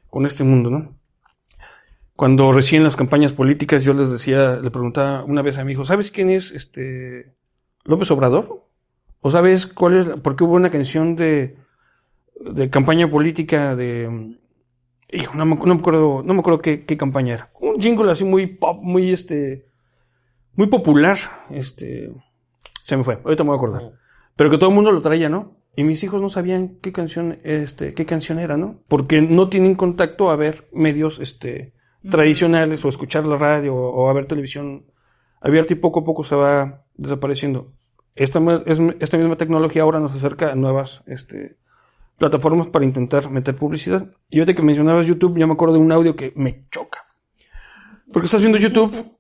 [0.10, 0.95] con este mundo, ¿no?
[2.16, 5.86] Cuando recién las campañas políticas yo les decía, le preguntaba una vez a mi hijo,
[5.86, 7.34] ¿sabes quién es este
[7.84, 8.64] López Obrador?
[9.20, 10.08] ¿O sabes cuál es?
[10.22, 11.58] Porque hubo una canción de,
[12.40, 14.38] de campaña política de
[15.12, 17.50] hijo, no me, no me acuerdo, no me acuerdo qué, qué campaña era.
[17.60, 19.66] Un jingle así muy pop, muy este
[20.54, 21.18] muy popular,
[21.50, 22.12] este
[22.84, 23.92] se me fue, ahorita me voy a acordar.
[24.36, 25.58] Pero que todo el mundo lo traía, ¿no?
[25.76, 28.80] Y mis hijos no sabían qué canción, este, qué canción era, ¿no?
[28.88, 31.74] Porque no tienen contacto a ver medios, este,
[32.10, 34.86] tradicionales o escuchar la radio o, o a ver televisión
[35.42, 37.72] abierta y poco a poco se va desapareciendo.
[38.16, 41.58] Esta, es- esta misma tecnología ahora nos acerca a nuevas, este,
[42.18, 44.08] plataformas para intentar meter publicidad.
[44.30, 47.06] Y ahorita que mencionabas YouTube, yo me acuerdo de un audio que me choca.
[48.12, 49.12] Porque estás viendo YouTube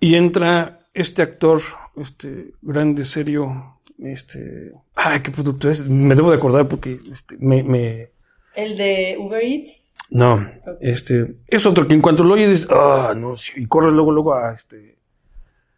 [0.00, 1.60] y entra este actor,
[1.96, 7.62] este, grande, serio, este, ay, qué producto es, me debo de acordar porque, este, me,
[7.62, 8.10] me,
[8.54, 9.85] El de Uber Eats.
[10.10, 10.38] No,
[10.80, 14.34] este, es otro que en cuanto lo oyes, dices, ah, no, y corre luego, luego
[14.34, 14.98] a, este,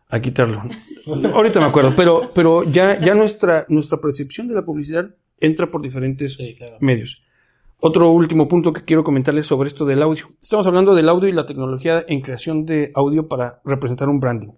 [0.08, 0.62] a quitarlo.
[1.34, 5.08] Ahorita me acuerdo, pero, pero ya, ya nuestra, nuestra percepción de la publicidad
[5.40, 6.76] entra por diferentes Sí, claro.
[6.80, 7.22] medios.
[7.80, 10.28] Otro último punto que quiero comentarles sobre esto del audio.
[10.42, 14.48] Estamos hablando del audio y la tecnología en creación de audio para representar un branding.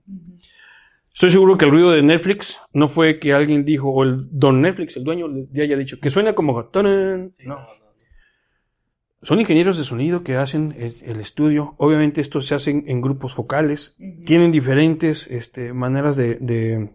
[1.12, 4.62] Estoy seguro que el ruido de Netflix no fue que alguien dijo, o el don
[4.62, 6.70] Netflix, el dueño, le haya dicho, que suena como...
[7.44, 7.59] No.
[9.22, 11.74] Son ingenieros de sonido que hacen el, el estudio.
[11.76, 13.94] Obviamente esto se hace en, grupos focales.
[14.24, 16.90] Tienen diferentes este, maneras de, de,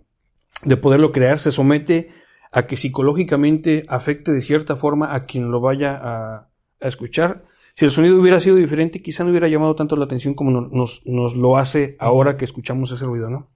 [0.63, 1.37] de poderlo crear.
[1.37, 2.09] Se somete
[2.51, 6.49] a que psicológicamente afecte de cierta forma a quien lo vaya a,
[6.81, 7.43] a escuchar.
[7.75, 10.67] Si el sonido hubiera sido diferente, quizá no hubiera llamado tanto la atención como no-
[10.71, 13.49] nos, nos lo hace ahora que escuchamos ese ruido, ¿no?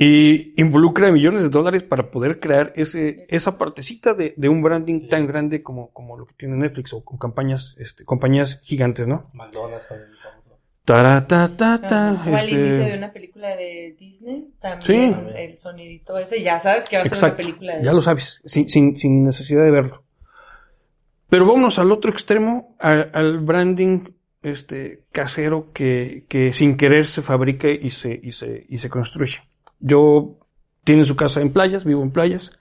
[0.00, 5.08] Y involucra millones de dólares para poder crear ese, esa partecita de, de un branding
[5.08, 9.28] tan grande como, como lo que tiene Netflix o, con campañas, este, compañías gigantes, ¿no?
[9.34, 10.10] McDonald's también,
[10.84, 11.26] ta,
[11.88, 12.22] ta.
[12.30, 15.32] O al este, inicio de una película de Disney, también Sí.
[15.36, 18.40] el sonidito ese, ya sabes que va a ser una película de ya lo sabes,
[18.44, 20.04] sin, sin, sin necesidad de verlo.
[21.28, 24.04] Pero vámonos al otro extremo, a- al branding
[24.42, 29.38] este casero que, que sin querer se fabrica y se, y se, y se construye.
[29.80, 30.38] Yo
[30.84, 32.58] tiene su casa en playas, vivo en playas,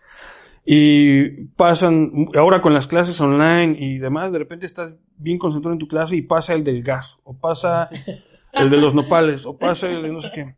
[0.65, 5.79] y pasan, ahora con las clases online y demás, de repente estás bien concentrado en
[5.79, 7.89] tu clase y pasa el del gas, o pasa
[8.53, 10.55] el de los nopales, o pasa el de no sé qué.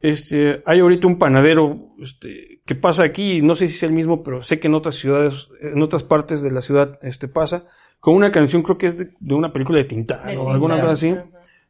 [0.00, 4.22] Este, hay ahorita un panadero, este, que pasa aquí, no sé si es el mismo,
[4.22, 7.64] pero sé que en otras ciudades, en otras partes de la ciudad, este, pasa,
[8.00, 10.92] con una canción, creo que es de, de una película de Tintán, o alguna cosa
[10.92, 11.14] así.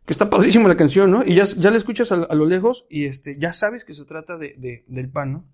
[0.07, 1.25] Que está padrísima la canción, ¿no?
[1.25, 4.05] Y ya, ya la escuchas a, a lo lejos y este, ya sabes que se
[4.05, 5.45] trata de, de- del pan, ¿no?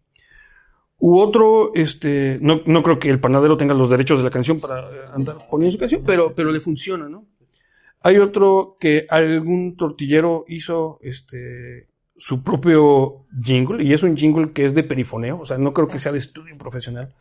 [0.98, 4.60] U otro, este, no, no creo que el panadero tenga los derechos de la canción
[4.60, 7.24] para eh, andar poniendo su canción, pero, pero le funciona, ¿no?
[8.02, 14.64] Hay otro que algún tortillero hizo, este, su propio jingle, y es un jingle que
[14.66, 17.14] es de perifoneo, o sea, no creo que sea de estudio profesional,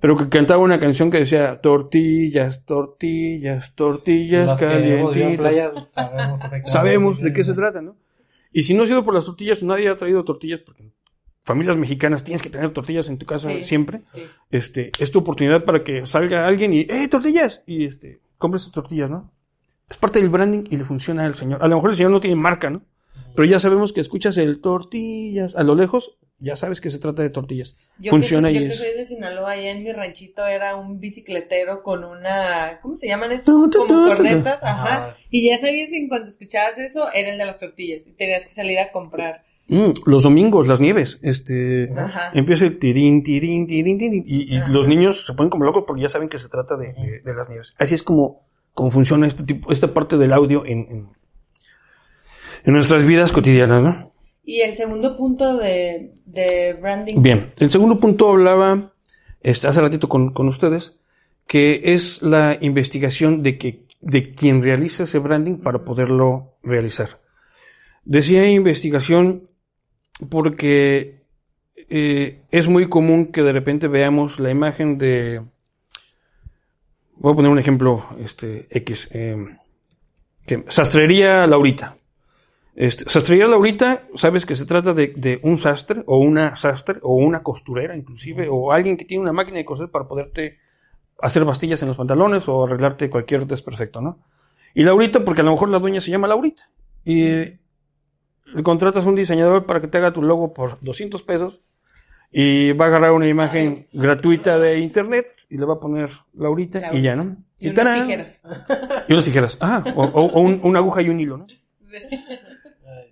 [0.00, 5.36] pero que cantaba una canción que decía, tortillas, tortillas, tortillas Los calientitas.
[5.36, 7.96] playas sabemos Sabemos de qué se trata, ¿no?
[8.52, 10.90] Y si no ha sido por las tortillas, nadie ha traído tortillas, porque
[11.44, 14.02] familias mexicanas tienes que tener tortillas en tu casa Sí, siempre.
[14.14, 14.22] sí.
[14.50, 17.62] Este, es tu oportunidad para que salga alguien y, ¡eh, tortillas!
[17.66, 19.30] Y este, compres tortillas, ¿no?
[19.90, 21.62] Es parte del branding y le funciona al señor.
[21.62, 22.82] A lo mejor el señor no tiene marca, ¿no?
[23.34, 27.22] Pero ya sabemos que escuchas el tortillas a lo lejos, ya sabes que se trata
[27.22, 27.76] de tortillas.
[27.98, 30.46] Yo Funciona que, y soy, yo que es- soy de Sinaloa, allá en mi ranchito
[30.46, 34.66] era un bicicletero con una, ¿cómo se llaman tu, Como cornetas, tu.
[34.66, 34.82] ajá.
[34.82, 35.16] Ajá.
[35.30, 38.02] Y ya sabías en cuanto escuchabas eso, era el de las tortillas.
[38.06, 39.42] Y tenías que salir a comprar.
[39.68, 42.32] Mm, los domingos, las nieves, este, Ajá.
[42.34, 46.10] empieza el tirín, tirín, tirín, tirín, y, los niños se ponen como locos porque ya
[46.10, 47.74] saben que se trata de, de- de las nieves.
[47.78, 48.42] Así es como,
[48.74, 51.08] como funciona este tipo, esta parte del audio en, en,
[52.64, 54.12] en nuestras vidas cotidianas, ¿no?
[54.44, 56.12] Y el segundo punto de,
[56.80, 57.22] branding.
[57.22, 58.92] Bien, el segundo punto hablaba,
[59.40, 60.98] este, hace ratito con, con ustedes,
[61.46, 67.20] que es la investigación de que, de quien realiza ese branding para poderlo realizar.
[68.04, 69.48] Decía investigación
[70.28, 71.22] porque
[71.88, 75.42] eh, es muy común que de repente veamos la imagen de,
[77.16, 79.36] voy a poner un ejemplo, este, X, eh,
[80.46, 81.96] que, sastrería Laurita.
[82.76, 87.14] Este, sastrería Laurita, sabes que se trata de, de un sastre o una sastre o
[87.14, 90.58] una costurera inclusive o alguien que tiene una máquina de coser para poderte
[91.20, 94.18] hacer bastillas en los pantalones o arreglarte cualquier desperfecto, ¿no?
[94.74, 96.64] Y Laurita porque a lo mejor la dueña se llama Laurita
[97.04, 101.60] y le contratas a un diseñador para que te haga tu logo por 200 pesos
[102.32, 106.80] y va a agarrar una imagen gratuita de internet y le va a poner Laurita,
[106.80, 106.98] Laurita.
[106.98, 107.36] y ya, ¿no?
[107.60, 108.02] Y unas ¡tarán!
[108.06, 108.40] tijeras.
[109.08, 109.58] Y unas tijeras.
[109.60, 111.46] Ah, o, o- o un- una aguja y un hilo, ¿no?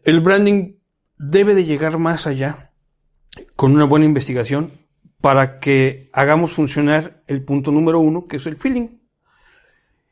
[0.04, 0.74] El branding
[1.16, 2.72] debe de llegar más allá
[3.54, 4.72] con una buena investigación
[5.20, 8.88] para que hagamos funcionar el punto número uno, que es el feeling.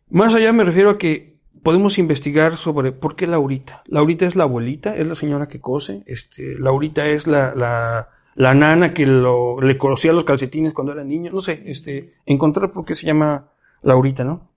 [0.09, 3.83] Más allá me refiero a que podemos investigar sobre por qué Laurita.
[3.87, 8.55] Laurita es la abuelita, es la señora que cose, este, Laurita es la, la, la
[8.55, 12.95] nana que le cosía los calcetines cuando era niño, no sé, este, encontrar por qué
[12.95, 13.49] se llama
[13.83, 14.53] Laurita, ¿no?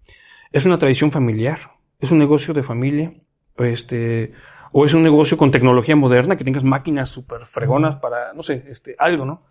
[0.51, 3.13] Es una tradición familiar, es un negocio de familia,
[3.57, 4.33] este,
[4.73, 8.65] o es un negocio con tecnología moderna, que tengas máquinas súper fregonas para, no sé,
[8.67, 9.45] este, algo, ¿no?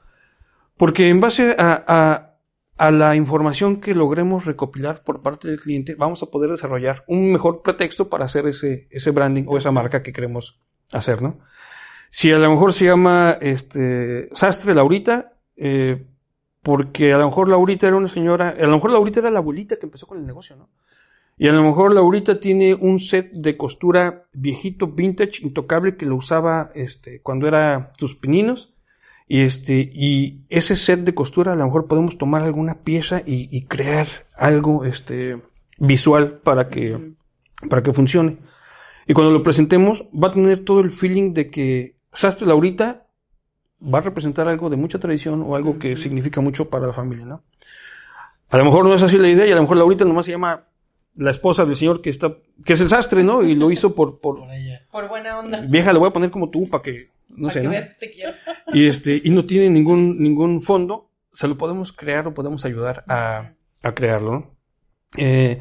[0.77, 2.35] Porque en base a, a,
[2.77, 7.31] a la información que logremos recopilar por parte del cliente, vamos a poder desarrollar un
[7.31, 11.39] mejor pretexto para hacer ese, ese branding o esa marca que queremos hacer, ¿no?
[12.11, 16.05] Si a lo mejor se llama este Sastre Laurita, eh,
[16.63, 19.77] porque a lo mejor Laurita era una señora, a lo mejor Laurita era la abuelita
[19.77, 20.69] que empezó con el negocio, ¿no?
[21.39, 26.17] Y a lo mejor Laurita tiene un set de costura viejito, vintage, intocable, que lo
[26.17, 28.73] usaba este, cuando era sus pininos.
[29.27, 33.49] Y este, y ese set de costura a lo mejor podemos tomar alguna pieza y,
[33.51, 35.41] y crear algo este,
[35.79, 37.15] visual para que,
[37.69, 38.39] para que funcione.
[39.07, 43.07] Y cuando lo presentemos, va a tener todo el feeling de que Sastre Laurita
[43.83, 47.27] va a representar algo de mucha tradición o algo que significa mucho para la familia,
[47.27, 47.43] ¿no?
[48.51, 50.33] A lo mejor no es así la idea y a lo mejor Laurita nomás se
[50.33, 50.67] llama
[51.15, 53.43] la esposa del señor que está, que es el sastre, ¿no?
[53.43, 54.87] Y lo hizo por, por, Por ella.
[54.91, 55.61] Por buena onda.
[55.61, 57.71] vieja, le voy a poner como tú para que, no para sé, que ¿no?
[57.71, 58.33] veas que te quiero.
[58.73, 63.05] Y este, y no tiene ningún, ningún fondo, se lo podemos crear o podemos ayudar
[63.09, 64.51] a, a crearlo, ¿no?
[65.19, 65.59] Eh,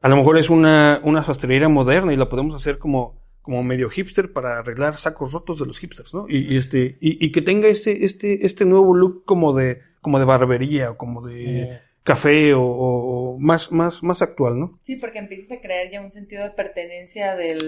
[0.00, 3.88] a lo mejor es una, una sastrería moderna y la podemos hacer como, como medio
[3.90, 6.26] hipster para arreglar sacos rotos de los hipsters, ¿no?
[6.28, 10.18] Y, y este, y, y que tenga este, este, este nuevo look como de, como
[10.18, 14.78] de barbería o como de café o, más, más, más actual, ¿no?
[14.82, 17.58] Sí, porque empiezas a crear ya un sentido de pertenencia del,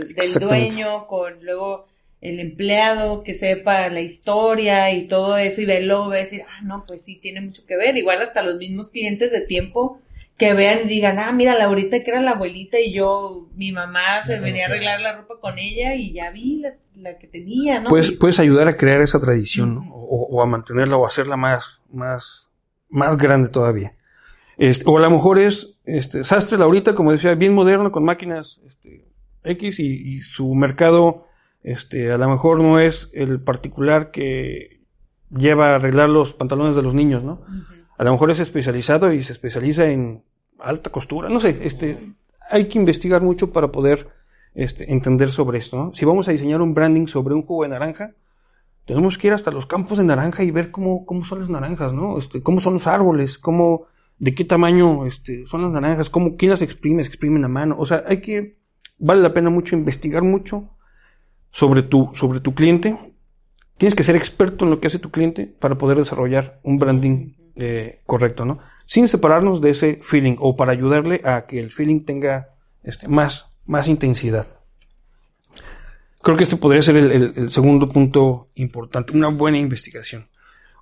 [0.41, 1.85] dueño con luego
[2.23, 6.85] el empleado que sepa la historia y todo eso y verlo, a decir, ah, no,
[6.87, 7.99] pues sí, tiene mucho que ver.
[7.99, 10.01] Igual hasta los mismos clientes de tiempo
[10.39, 13.73] que vean y digan, ah, mira, la abuelita que era la abuelita y yo, mi
[13.73, 17.27] mamá se venía a arreglar la ropa con ella y ya vi la, la que
[17.27, 17.91] tenía, ¿no?
[17.91, 19.95] Puedes, puedes ayudar a crear esa tradición, ¿no?
[19.95, 22.49] o, o a mantenerla o a hacerla más, más,
[22.89, 23.95] más grande todavía.
[24.61, 28.61] Este, o a lo mejor es este, Sastre Laurita, como decía, bien moderno, con máquinas
[28.67, 29.07] este,
[29.43, 31.25] X y, y su mercado
[31.63, 34.83] este, a lo mejor no es el particular que
[35.31, 37.41] lleva a arreglar los pantalones de los niños, ¿no?
[37.97, 40.25] A lo mejor es especializado y se especializa en
[40.59, 42.13] alta costura, no sé, este,
[42.51, 44.09] hay que investigar mucho para poder
[44.55, 45.79] este, entender sobre esto.
[45.79, 45.95] ¿no?
[45.95, 48.13] Si vamos a diseñar un branding sobre un jugo de naranja,
[48.85, 51.95] tenemos que ir hasta los campos de naranja y ver cómo, cómo son las naranjas,
[51.95, 52.19] ¿no?
[52.19, 53.87] Este, cómo son los árboles, cómo,
[54.21, 57.77] de qué tamaño este, son las naranjas, cómo, quién las exprime, exprimen a mano.
[57.79, 58.59] O sea, hay que,
[58.99, 60.69] vale la pena mucho investigar mucho
[61.51, 62.97] sobre tu, sobre tu cliente.
[63.79, 67.33] Tienes que ser experto en lo que hace tu cliente para poder desarrollar un branding
[67.57, 68.59] eh, correcto, ¿no?
[68.85, 72.51] Sin separarnos de ese feeling o para ayudarle a que el feeling tenga
[72.85, 74.49] este, más, más intensidad.
[76.23, 80.29] Creo que este podría ser el, segundo punto importante, una buena investigación.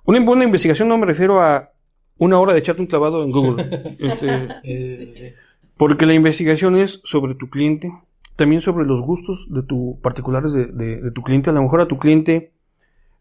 [0.03, 1.71] Una buena investigación no me refiero a
[2.19, 5.35] una hora de echarte un clavado en Google, este,
[5.77, 7.91] porque la investigación es sobre tu cliente,
[8.35, 11.49] también sobre los gustos de tu particulares de, tu cliente.
[11.49, 12.51] A lo mejor a tu cliente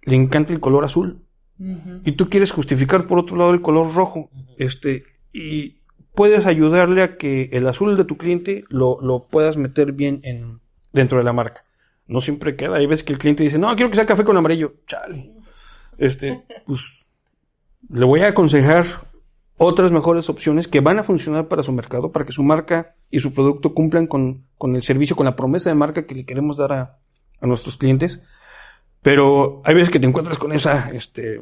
[0.03, 1.21] le encanta el color azul
[2.05, 5.79] y tú quieres justificar por otro lado el color rojo, este y
[6.15, 10.59] puedes ayudarle a que el azul de tu cliente lo, lo puedas meter bien en,
[10.93, 11.65] dentro de la marca
[12.09, 12.77] no siempre queda.
[12.77, 14.75] Hay veces que el cliente dice, no, quiero que sea café con amarillo.
[14.87, 15.31] Chale.
[15.99, 16.98] Este, pues,
[17.91, 19.09] le voy a aconsejar
[19.57, 23.21] otras mejores opciones que van a funcionar para su mercado, para que su marca y
[23.21, 26.57] su producto cumplan con, con el servicio, con la promesa de marca que le queremos
[26.57, 26.99] dar a,
[27.41, 28.21] a, nuestros clientes.
[29.03, 31.41] Pero hay veces que te encuentras con esa, este,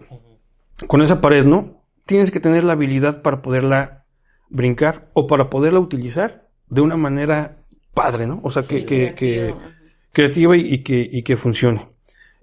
[0.87, 1.82] con esa pared, ¿no?
[2.06, 4.04] Tienes que tener la habilidad para poderla
[4.48, 7.59] brincar o para poderla utilizar de una manera
[7.92, 8.40] padre, ¿no?
[8.44, 9.54] O sea, que, que, que,
[10.12, 11.88] creativa y, que, y que funcione.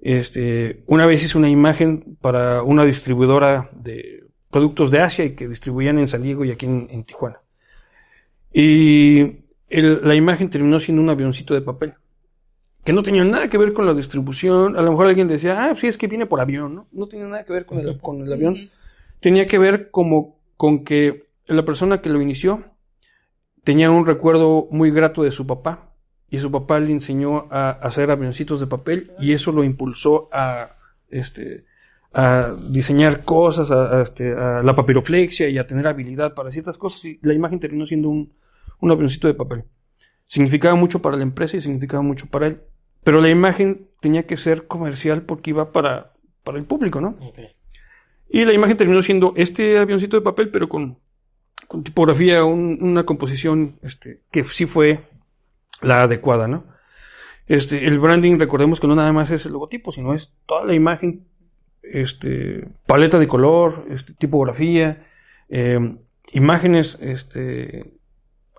[0.03, 5.47] Este, una vez hice una imagen para una distribuidora de productos de Asia y que
[5.47, 7.39] distribuían en San Diego y aquí en, Tijuana.
[8.51, 11.93] Y la imagen terminó siendo un avioncito de papel,
[12.83, 14.75] que no tenía nada que ver con la distribución.
[14.75, 16.87] A lo mejor alguien decía, ah, sí, es que viene por avión, ¿no?
[16.91, 18.69] No tenía nada que ver con el, con el avión.
[19.21, 22.61] Tenía que ver como con que la persona que lo inició
[23.63, 25.92] tenía un recuerdo muy grato de su papá
[26.33, 30.77] y su papá le enseñó a hacer avioncitos de papel y eso lo impulsó a
[31.11, 31.65] este
[32.11, 37.05] a diseñar cosas, a, este, a, la papiroflexia y a tener habilidad para ciertas cosas
[37.05, 38.33] y la imagen terminó siendo un,
[38.79, 39.65] un avioncito de papel.
[40.25, 42.61] Significaba mucho para la empresa y significaba mucho para él,
[43.03, 47.15] pero la imagen tenía que ser comercial porque iba para, para el público, ¿no?
[48.27, 50.97] Y la imagen terminó siendo este avioncito de papel, pero con,
[51.67, 55.12] con tipografía, una composición este, que sí fue
[55.81, 56.65] la adecuada, ¿no?
[57.47, 60.73] Este, el branding, recordemos que no nada más es el logotipo, sino es toda la
[60.73, 61.27] imagen,
[61.81, 65.05] este, paleta de color, este, tipografía,
[65.49, 65.97] eh,
[66.31, 67.93] imágenes, este,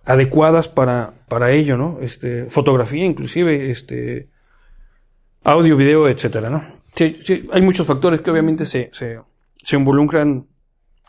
[0.05, 1.99] adecuadas para, para ello, ¿no?
[2.03, 4.29] Este, fotografía inclusive, este,
[5.43, 6.63] audio, video, etcétera, ¿no?
[6.95, 9.19] Sí, hay muchos factores que obviamente se, se,
[9.57, 10.47] se involucran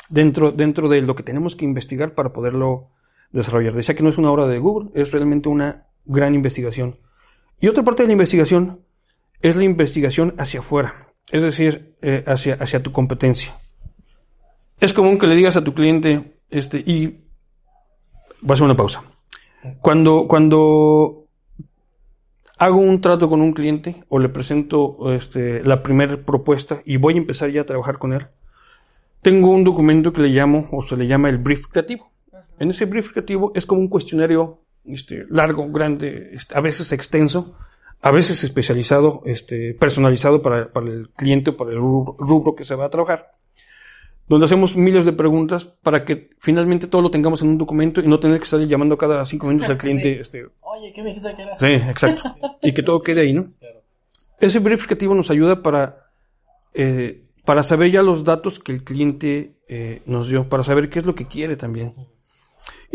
[0.09, 2.89] dentro, dentro de lo que tenemos que investigar para poderlo
[3.31, 3.73] desarrollar.
[3.73, 6.99] Decía que no es una obra de Google, es realmente una gran investigación.
[7.59, 8.81] Y otra parte de la investigación
[9.41, 13.57] es la investigación hacia afuera, es decir, eh, hacia, hacia tu competencia.
[14.79, 17.25] Es común que le digas a tu cliente, este, y
[18.43, 19.03] va a hacer una pausa.
[19.81, 21.27] Cuando, cuando
[22.57, 27.15] hago un trato con un cliente o le presento este, la primera propuesta y voy
[27.15, 28.27] a empezar ya a trabajar con él,
[29.21, 32.11] tengo un documento que le llamo o se le llama el brief creativo.
[32.59, 37.55] En ese brief creativo es como un cuestionario este, largo, grande, este, a veces extenso,
[38.01, 42.75] a veces especializado, este, personalizado para, para el cliente o para el rubro, que se
[42.75, 43.33] va a trabajar,
[44.27, 48.07] donde hacemos miles de preguntas para que finalmente todo lo tengamos en un documento y
[48.07, 50.21] no tener que estar llamando cada cinco minutos al cliente.
[50.21, 51.59] Este, Oye, ¿qué me dijiste que era?
[51.59, 52.35] Sí, exacto.
[52.61, 53.51] y que todo quede ahí, ¿no?
[54.39, 56.09] Ese verificativo nos ayuda para,
[56.73, 60.99] eh, para saber ya los datos que el cliente eh, nos dio, para saber qué
[60.99, 61.95] es lo que quiere también.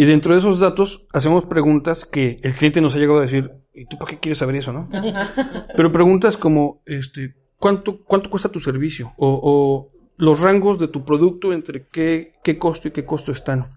[0.00, 3.50] Y dentro de esos datos hacemos preguntas que el cliente nos ha llegado a decir,
[3.74, 4.88] ¿y tú para qué quieres saber eso, no?
[5.76, 9.12] Pero preguntas como, este, ¿cuánto, cuánto cuesta tu servicio?
[9.18, 13.68] O, los rangos de tu producto entre qué, qué costo y qué costo están.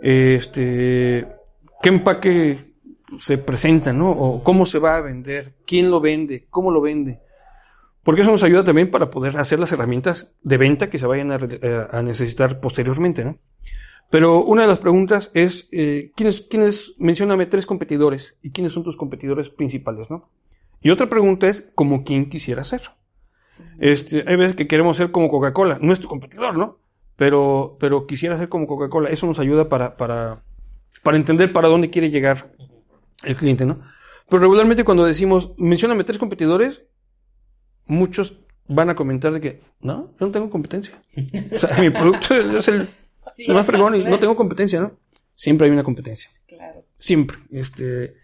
[0.00, 1.26] Este,
[1.82, 2.76] qué empaque
[3.18, 4.12] se presenta, ¿no?
[4.12, 7.18] O cómo se va a vender, quién lo vende, cómo lo vende.
[8.04, 11.32] Porque eso nos ayuda también para poder hacer las herramientas de venta que se vayan
[11.32, 13.40] a, eh, a necesitar posteriormente, ¿no?
[14.12, 18.84] Pero una de las preguntas es, eh, ¿quiénes, quiénes, mencióname tres competidores y quiénes son
[18.84, 20.28] tus competidores principales, ¿no?
[20.82, 22.82] Y otra pregunta es, ¿como quién quisiera ser?
[23.78, 26.76] Este, hay veces que queremos ser como Coca-Cola, no es tu competidor, ¿no?
[27.16, 29.08] Pero, pero quisiera ser como Coca-Cola.
[29.08, 30.42] Eso nos ayuda para, para,
[31.02, 32.52] para entender para dónde quiere llegar
[33.24, 33.80] el cliente, ¿no?
[34.28, 36.82] Pero regularmente cuando decimos, mencióname tres competidores,
[37.86, 38.36] muchos
[38.68, 41.02] van a comentar de que, no, yo no tengo competencia.
[41.50, 42.90] O sea, mi producto es el
[44.10, 44.92] no tengo competencia, ¿no?
[45.34, 46.30] Siempre hay una competencia.
[46.46, 46.84] Claro.
[46.98, 47.38] Siempre.
[47.50, 48.14] Este,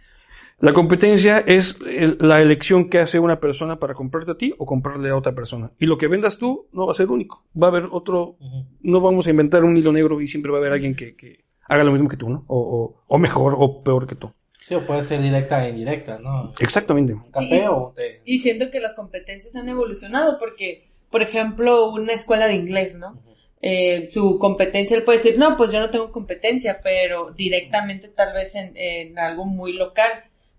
[0.61, 4.66] La competencia es el- la elección que hace una persona para comprarte a ti o
[4.66, 5.70] comprarle a otra persona.
[5.78, 7.44] Y lo que vendas tú no va a ser único.
[7.61, 8.34] Va a haber otro,
[8.80, 11.44] no vamos a inventar un hilo negro y siempre va a haber alguien que, que
[11.68, 12.44] haga lo mismo que tú, ¿no?
[12.49, 14.32] O, o, o mejor o peor que tú.
[14.66, 16.53] Sí, o puede ser directa e indirecta, ¿no?
[16.59, 17.12] Exactamente.
[17.12, 18.22] Un café Y- o un té.
[18.24, 23.12] Y siento que las competencias han evolucionado porque, por ejemplo, una escuela de inglés, ¿no?
[23.12, 23.30] Ujú.
[23.61, 28.32] Eh, su competencia, él puede decir, no, pues yo no tengo competencia, pero directamente tal
[28.32, 30.11] vez en, en algo muy local.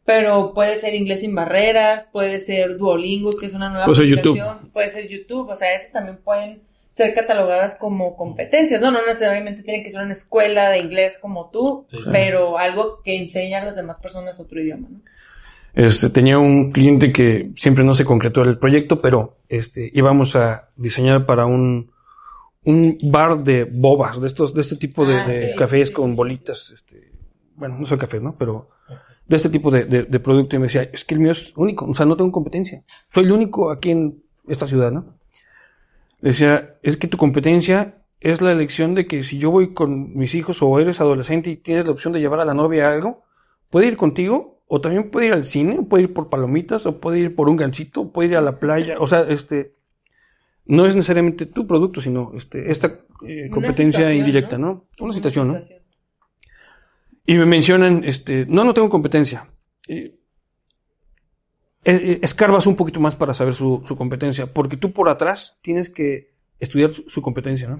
[0.06, 4.20] Pero puede ser inglés sin barreras, puede ser Duolingo, que es una nueva Puede ser
[4.20, 8.90] aplicación, puede ser YouTube, o sea, esas también pueden ser catalogadas como competencias, ¿no?
[8.92, 11.98] No necesariamente tiene que ser una escuela de inglés como tú, Sí.
[12.12, 15.00] pero algo que enseña a las demás personas otro idioma, ¿no?
[15.76, 20.70] Este, tenía un cliente que siempre no se concretó el proyecto, pero este, íbamos a
[20.76, 21.92] diseñar para un,
[22.70, 25.94] un bar de bobas, de estos, de este tipo de, Ah, de sí, cafés sí,
[25.94, 27.12] con bolitas, este,
[27.56, 28.36] bueno, no soy café, ¿no?
[28.38, 28.70] Pero
[29.28, 31.54] de este tipo de, de- de producto y me decía, es que el mío es
[31.56, 32.84] único, o sea, no tengo competencia.
[33.14, 35.18] Soy el único aquí en esta ciudad, ¿no?
[36.22, 40.14] Le decía, es que tu competencia es la elección de que si yo voy con
[40.18, 42.94] mis hijos o eres adolescente y tienes la opción de llevar a la novia a
[42.94, 43.24] algo,
[43.70, 47.00] puede ir contigo o también puede ir al cine, o puede ir por palomitas o
[47.00, 49.74] puede ir por un gancito, o puede ir a la playa, o sea, este
[50.70, 52.88] no es necesariamente tu producto, sino este esta
[53.28, 54.68] eh, competencia indirecta, ¿no?
[54.98, 55.06] ¿no?
[55.06, 55.54] Una situación, ¿no?
[57.26, 59.48] Y me mencionan, este, no, no tengo competencia.
[59.88, 60.16] Eh,
[61.86, 65.90] eh, escarbas un poquito más para saber su, su competencia, porque tú por atrás tienes
[65.90, 67.80] que estudiar su, su competencia, ¿no?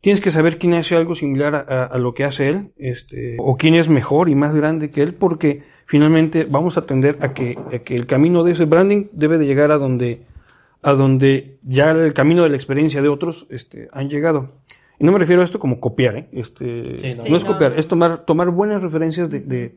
[0.00, 3.36] Tienes que saber quién hace algo similar a, a- a lo que hace él, este,
[3.38, 7.34] o quién es mejor y más grande que él, porque finalmente vamos a tender a
[7.34, 10.22] que, a que el camino de ese branding debe de llegar a donde,
[10.82, 14.52] a donde ya el camino de la experiencia de otros este, han llegado.
[14.98, 16.28] Y no me refiero a esto como copiar, ¿eh?
[16.32, 17.36] Este, Sí, no.
[17.36, 17.78] es copiar, no.
[17.78, 19.74] es tomar, tomar buenas referencias de, de,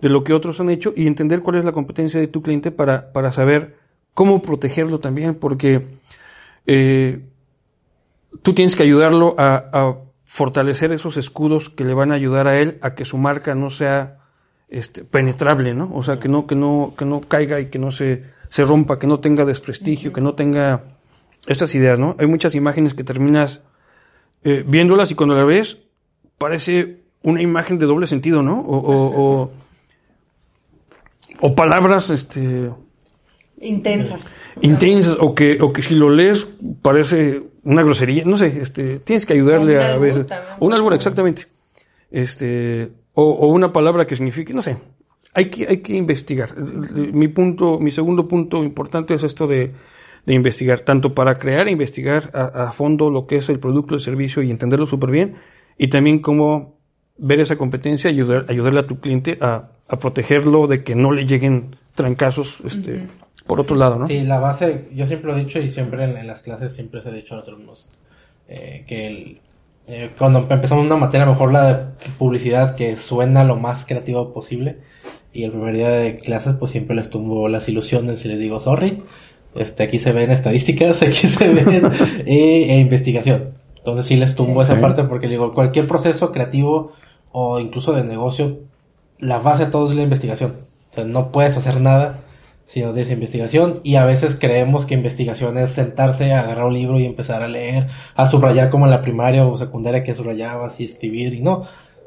[0.00, 2.70] de lo que otros han hecho y entender cuál es la competencia de tu cliente
[2.70, 3.76] para, para saber
[4.14, 5.86] cómo protegerlo también, porque
[6.66, 7.20] eh,
[8.42, 12.58] tú tienes que ayudarlo a, a fortalecer esos escudos que le van a ayudar a
[12.58, 14.18] él a que su marca no sea
[14.68, 15.90] este, penetrable, ¿no?
[15.94, 18.24] O sea, que no, que no, que no caiga y que no se,
[18.54, 20.84] se rompa, que no tenga desprestigio, que no tenga
[21.48, 22.14] estas ideas, ¿no?
[22.20, 23.62] Hay muchas imágenes que terminas
[24.44, 25.78] eh, viéndolas y cuando la ves
[26.38, 28.60] parece una imagen de doble sentido, ¿no?
[28.60, 29.50] O, o, o,
[31.40, 32.70] o palabras, este,
[33.60, 34.24] Intensas.
[34.60, 36.46] intensas o que o que si lo lees
[36.80, 40.26] parece una grosería no sé este tienes que ayudarle a veces
[40.58, 41.46] o un albur exactamente
[42.10, 44.76] este o, o una palabra que signifique no sé
[45.34, 46.56] hay que hay que investigar.
[46.58, 49.72] Mi punto mi segundo punto importante es esto de,
[50.26, 53.94] de investigar tanto para crear e investigar a, a fondo lo que es el producto
[53.94, 55.34] el servicio y entenderlo súper bien
[55.76, 56.78] y también cómo
[57.18, 61.12] ver esa competencia y ayudar ayudarle a tu cliente a, a protegerlo de que no
[61.12, 63.06] le lleguen trancazos este
[63.46, 66.16] por otro lado no Sí, la base, yo siempre lo he dicho y siempre en,
[66.16, 67.88] en las clases siempre se ha dicho a los alumnos
[68.48, 69.38] eh, que el-
[69.86, 71.84] eh, cuando empezamos una materia, mejor la de
[72.18, 74.78] publicidad que suena lo más creativo posible
[75.34, 78.60] y el primer día de clases pues siempre les tumbo las ilusiones y les digo
[78.60, 79.02] sorry,
[79.54, 81.84] este aquí se ven estadísticas, aquí se ven
[82.26, 83.50] eh, e investigación.
[83.76, 84.66] Entonces sí les tumbo Sí.
[84.66, 84.80] esa Sí.
[84.80, 86.92] parte porque digo, cualquier proceso creativo
[87.32, 88.60] o incluso de negocio,
[89.18, 90.54] la base de todo es la investigación.
[90.90, 92.20] O sea, no puedes hacer nada
[92.66, 96.98] si no tienes investigación y a veces creemos que investigación es sentarse, agarrar un libro
[96.98, 100.84] y empezar a leer, a subrayar como en la primaria o secundaria que subrayabas y
[100.84, 101.66] escribir y no.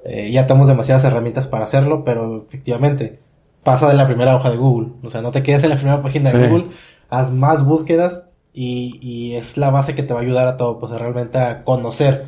[0.10, 3.20] Eh, ya tenemos demasiadas herramientas para hacerlo, pero efectivamente
[3.64, 4.89] pasa de la primera hoja de Google.
[5.03, 6.49] O sea, no te quedes en la primera página de Sí.
[6.49, 6.68] Google,
[7.10, 8.22] haz más búsquedas
[8.53, 11.38] y, y es la base que te va a ayudar a todo, pues a realmente
[11.38, 12.26] a conocer.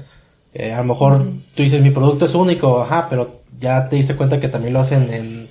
[0.53, 1.21] Eh, a lo mejor
[1.55, 4.81] tú dices, mi producto es único, ajá, pero ya te diste cuenta que también lo
[4.81, 5.47] hacen en,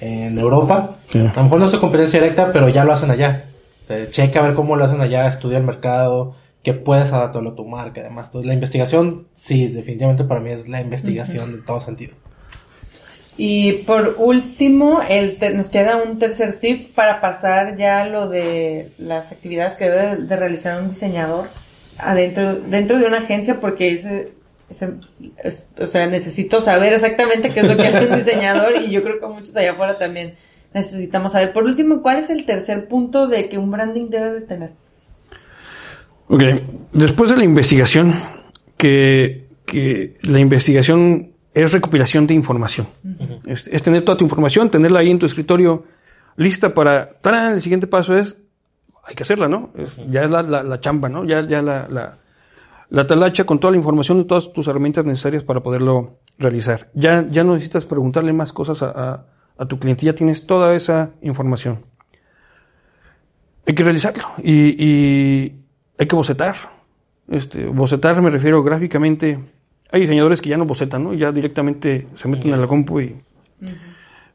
[0.00, 0.96] en Europa.
[1.12, 1.18] Sí.
[1.20, 3.44] A lo mejor no es tu competencia directa, pero ya lo hacen allá.
[3.88, 6.34] Eh, checa a ver cómo lo hacen allá, estudia el mercado,
[6.68, 8.28] qué puedes adaptarlo a tu marca, además.
[8.34, 12.12] La investigación, sí, definitivamente para mí es la investigación en todo sentido.
[13.36, 18.90] Y por último, el nos queda un tercer tip para pasar ya a lo de
[18.98, 21.46] las actividades que debe de realizar un diseñador
[21.98, 24.32] adentro dentro de una agencia porque ese,
[24.70, 24.90] ese-
[25.42, 29.02] es- o sea, necesito saber exactamente qué es lo que hace un diseñador y yo
[29.04, 30.34] creo que muchos allá afuera también
[30.74, 31.52] necesitamos saber.
[31.52, 34.70] Por último, ¿cuál es el tercer punto de que un branding debe de tener?
[36.28, 36.42] Ok,
[36.92, 38.12] después de la investigación,
[38.76, 42.86] que, que la investigación es recopilación de información.
[43.46, 45.84] es, es tener toda tu información, tenerla ahí en tu escritorio
[46.36, 47.10] lista para...
[47.20, 47.54] ¡tarán!
[47.54, 48.36] El siguiente paso es,
[49.04, 49.70] hay que hacerla, ¿no?
[49.76, 51.24] Es- ya es la, la- la chamba, ¿no?
[51.24, 52.18] Ya, ya la, la,
[52.90, 56.90] la talacha con toda la información y todas tus herramientas necesarias para poderlo realizar.
[56.94, 59.26] Ya, ya no necesitas preguntarle más cosas a, a-
[59.56, 61.84] a tu cliente, ya tienes toda esa información.
[63.66, 65.57] Hay que realizarlo y, y
[65.98, 66.56] hay que bocetar.
[67.28, 69.38] Este, bocetar me refiero gráficamente.
[69.90, 71.14] Hay diseñadores que ya no bocetan, ¿no?
[71.14, 73.16] Ya directamente se meten a la compu y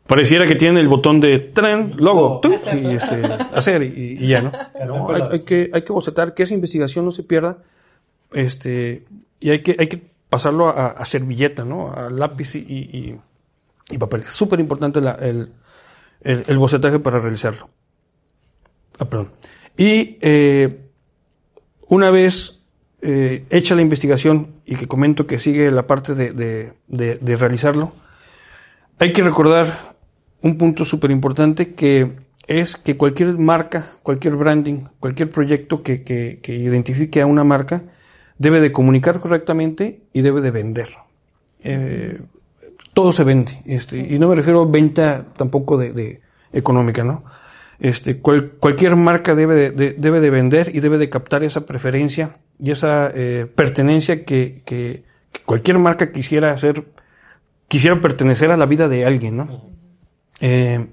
[0.05, 4.41] pareciera que tienen el botón de tren, logo, tú, y este, hacer y, y ya,
[4.41, 4.51] ¿no?
[4.85, 7.59] No, hay, hay que, hay que bocetar que esa investigación no se pierda,
[8.31, 9.05] este,
[9.39, 11.93] y hay que, hay que pasarlo a, a servilleta, ¿no?
[11.93, 13.15] A lápiz y, y,
[13.91, 14.21] y papel.
[14.21, 15.51] Es súper importante el,
[16.21, 17.69] el, el bocetaje para realizarlo.
[18.99, 19.31] Ah, perdón.
[19.77, 20.82] Y eh,
[21.93, 22.59] una vez
[23.01, 27.91] eh, hecha la investigación y que comento que sigue la parte de, de- de- realizarlo,
[28.99, 29.95] hay que recordar
[30.41, 32.11] un punto súper importante que
[32.47, 37.83] es que cualquier marca, cualquier branding, cualquier proyecto que, que- que identifique a una marca
[38.37, 40.89] debe de comunicar correctamente y debe de vender.
[41.63, 42.19] Eh,
[42.93, 46.21] todo se vende, este, y no me refiero a venta tampoco de
[46.51, 47.23] económica, ¿no?
[47.83, 51.65] Este, cual- cualquier marca debe de, de- debe de vender y debe de captar esa
[51.65, 56.85] preferencia y esa eh, pertenencia que, que- que cualquier marca quisiera hacer,
[57.67, 59.65] quisiera pertenecer a la vida de alguien, ¿no?
[60.39, 60.87] Eh,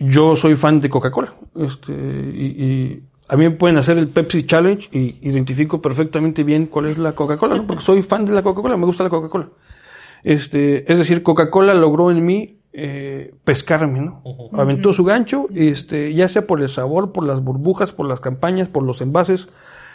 [0.00, 4.44] yo soy fan de Coca-Cola, este, y, y a mí me pueden hacer el Pepsi
[4.44, 7.66] Challenge y identifico perfectamente bien cuál es la Coca-Cola, ¿no?
[7.66, 9.48] Porque soy fan de la Coca-Cola, me gusta la Coca-Cola.
[10.24, 14.22] Este, es decir, Coca-Cola logró en mí eh, pescarme, ¿no?
[14.60, 18.68] Aventó su gancho, este, ya sea por el sabor, por las burbujas, por las campañas,
[18.68, 19.48] por los envases,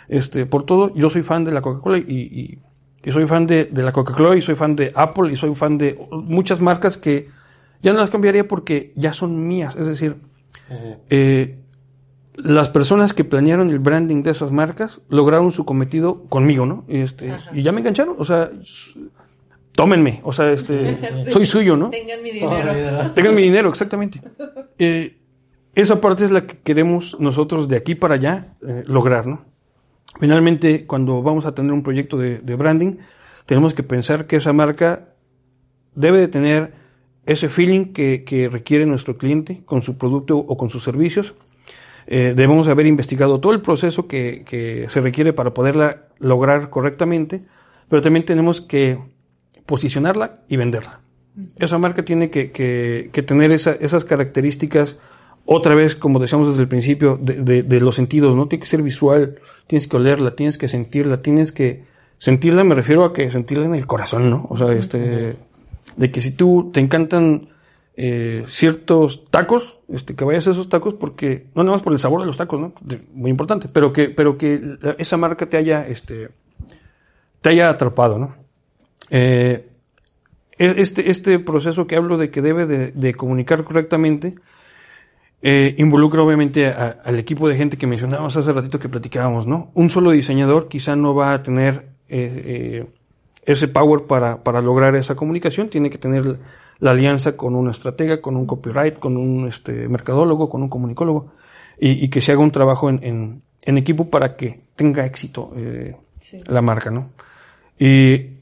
[0.09, 0.93] este, por todo.
[0.95, 2.59] Yo soy fan de la Coca-Cola y, y-
[3.05, 5.77] y soy fan de, de la Coca-Cola y soy fan de Apple y soy fan
[5.77, 7.29] de muchas marcas que
[7.81, 9.75] ya no las cambiaría porque ya son mías.
[9.75, 10.15] Es decir,
[11.09, 11.59] eh,
[12.35, 16.83] las personas que planearon el branding de esas marcas lograron su cometido conmigo, ¿no?
[16.87, 18.51] Este, y ya me engancharon, o sea,
[19.75, 20.97] tómenme, o sea, este,
[21.29, 21.89] soy suyo, ¿no?
[21.89, 23.11] Tengan mi dinero.
[23.13, 24.21] Tengan mi dinero, exactamente.
[24.77, 25.17] Eh,
[25.75, 29.45] esa parte es la que queremos nosotros de aquí para allá eh, lograr, ¿no?
[30.19, 32.97] Finalmente, cuando vamos a tener un proyecto de, de branding,
[33.45, 35.09] tenemos que pensar que esa marca
[35.95, 36.73] debe de tener
[37.25, 41.33] ese feeling que, que requiere nuestro cliente con su producto o con sus servicios.
[42.05, 47.45] Eh, debemos haber investigado todo el proceso que, que se requiere para poderla lograr correctamente,
[47.89, 48.99] pero también tenemos que
[49.65, 50.99] posicionarla y venderla.
[51.57, 54.97] Esa marca tiene que, que- que tener esa- esas características,
[55.45, 58.47] otra vez, como decíamos desde el principio, de, de- de los sentidos, ¿no?
[58.47, 61.83] Tiene que ser visual, tienes que olerla, tienes que sentirla, tienes que...
[62.19, 64.45] Sentirla me refiero a que sentirla en el corazón, ¿no?
[64.49, 65.35] O sea, este...
[65.97, 67.49] De que si tú te encantan
[67.97, 71.99] eh, ciertos tacos, este, que vayas a esos tacos porque, no nada más por el
[71.99, 72.73] sabor de los tacos, ¿no?
[72.81, 74.59] De- muy importante, pero que, pero que
[74.97, 76.29] esa marca te haya, este,
[77.41, 78.35] te haya atrapado, ¿no?
[79.09, 79.67] Eh,
[80.57, 84.35] este, este proceso que hablo de que debe de, de comunicar correctamente,
[85.41, 89.71] eh, involucra obviamente a- al equipo de gente que mencionábamos hace ratito que platicábamos, ¿no?
[89.73, 92.85] Un solo diseñador quizá no va a tener eh,
[93.45, 96.39] ese power para, para lograr esa comunicación, tiene que tener
[96.79, 101.33] la alianza con una estratega, con un copyright, con un este, mercadólogo, con un comunicólogo,
[101.79, 105.51] y, y que se haga un trabajo en, en- en equipo para que tenga éxito
[106.19, 106.41] Sí.
[106.47, 107.09] la marca, ¿no?
[107.79, 108.32] Y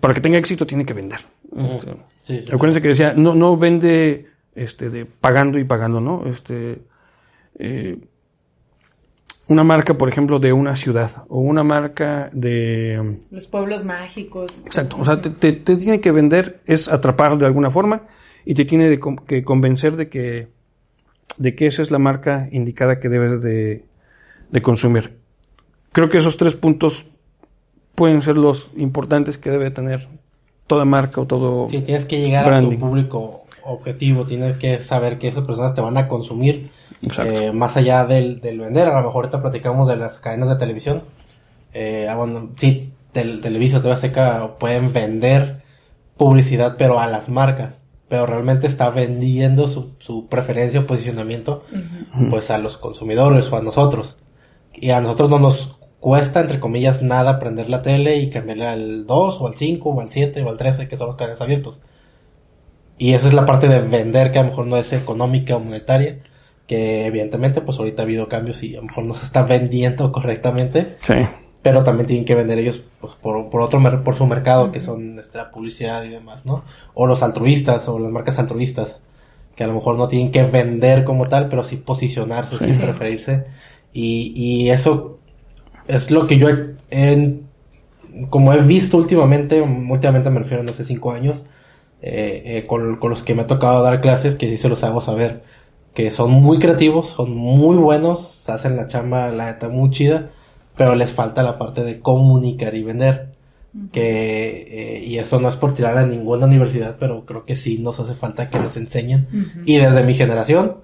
[0.00, 1.20] para que tenga éxito tiene que vender.
[1.56, 2.52] Este, Sí, sí.
[2.52, 6.24] Acuérdense que decía, no, no vende este, de pagando y pagando, ¿no?
[6.26, 6.82] Este,
[7.58, 7.98] eh,
[9.48, 13.20] una marca, por ejemplo, de una ciudad o una marca de...
[13.32, 14.52] Los pueblos mágicos.
[14.64, 18.02] Exacto, o sea, te, te- te tiene que vender, es atrapar de alguna forma
[18.44, 20.48] y te tiene de que convencer de que,
[21.36, 23.86] de que esa es la marca indicada que debes de,
[24.50, 25.16] de consumir.
[25.90, 27.06] Creo que esos tres puntos
[28.00, 30.08] pueden ser los importantes que debe tener
[30.66, 31.68] toda marca o todo...
[31.68, 32.68] Sí, tienes que llegar Branding.
[32.68, 36.70] a tu público objetivo, tienes que saber que esas personas te van a consumir
[37.22, 38.88] eh, más allá del, del vender.
[38.88, 41.02] A lo mejor ahorita platicamos de las cadenas de televisión.
[41.74, 45.60] Eh, ah, bueno, sí, tel- Televisa, TV Azteca pueden vender
[46.16, 47.74] publicidad, pero a las marcas.
[48.08, 51.64] Pero realmente está vendiendo su, su preferencia o posicionamiento
[52.30, 54.16] pues a los consumidores o a nosotros.
[54.72, 59.06] Y a nosotros no nos cuesta, entre comillas, nada prender la tele y cambiarle al
[59.06, 61.80] 2 o al 5 o al 7 o al 13, que son los canales abiertos.
[62.98, 65.60] Y esa es la parte de vender que a lo mejor no es económica o
[65.60, 66.18] monetaria,
[66.66, 70.12] que evidentemente pues ahorita ha habido cambios y a lo mejor no se está vendiendo
[70.12, 71.14] correctamente, Sí.
[71.62, 75.18] pero también tienen que vender ellos pues, por, por otro por su mercado, que son
[75.18, 76.64] este, la publicidad y demás, ¿no?
[76.94, 79.00] O los altruistas o las marcas altruistas,
[79.56, 82.78] que a lo mejor no tienen que vender como tal, pero sí posicionarse, sí, Sí.
[82.80, 83.44] preferirse.
[83.92, 85.19] Y, y eso
[85.96, 87.40] es lo que yo he, he-
[88.28, 91.44] como he visto últimamente, últimamente me refiero a no sé cinco años,
[92.02, 94.82] eh, eh, con, con los que me ha tocado dar clases, que sí se los
[94.84, 95.42] hago saber,
[95.94, 100.30] que son muy creativos, son muy buenos, hacen la chamba, la neta, muy chida,
[100.76, 103.28] pero les falta la parte de comunicar y vender.
[103.92, 104.66] Que,
[104.98, 108.00] eh, y eso no es por tirar a ninguna universidad, pero creo que sí nos
[108.00, 109.28] hace falta que nos enseñen.
[109.66, 110.76] Y desde mi generación,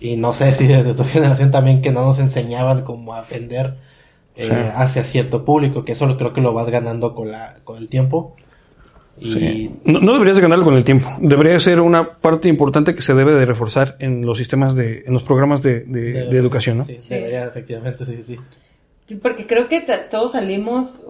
[0.00, 3.74] y no sé si desde tu generación también, que no nos enseñaban como a vender
[4.36, 4.52] eh, Sí.
[4.74, 7.88] hacia cierto público, que eso lo creo que lo vas ganando con, la, con el
[7.88, 8.36] tiempo.
[9.18, 9.70] Y Sí.
[9.84, 11.08] No, no deberías de ganarlo con el tiempo.
[11.20, 15.12] Debería ser una parte importante que se debe de reforzar en los sistemas de, en
[15.12, 16.84] los programas de, de- de educación, ¿no?
[16.86, 17.14] Sí, Sí.
[17.14, 18.36] debería, efectivamente, sí, sí.
[19.06, 21.00] Sí, porque creo que todos salimos,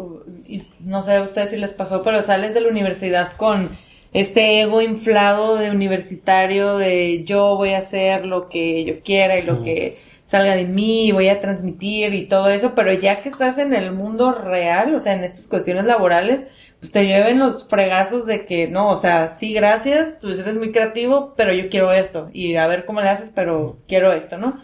[0.48, 3.68] y no sé a ustedes si les pasó, pero sales de la universidad con
[4.14, 9.42] este ego inflado de universitario, de yo voy a hacer lo que yo quiera y
[9.42, 9.64] lo Mm.
[9.64, 9.98] que
[10.30, 13.74] salga de mí, y voy a transmitir y todo eso, pero ya que estás en
[13.74, 16.44] el mundo real, o sea, en estas cuestiones laborales,
[16.78, 20.70] pues te lleven los fregazos de que no, o sea, sí, gracias, tú eres muy
[20.70, 24.62] creativo, pero yo quiero esto, y a ver cómo le haces, pero quiero esto, ¿no?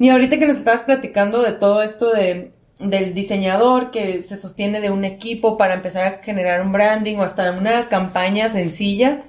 [0.00, 4.80] Y ahorita que nos estabas platicando de todo esto de, del diseñador que se sostiene
[4.80, 9.22] de un equipo para empezar a generar un branding o hasta una campaña sencilla,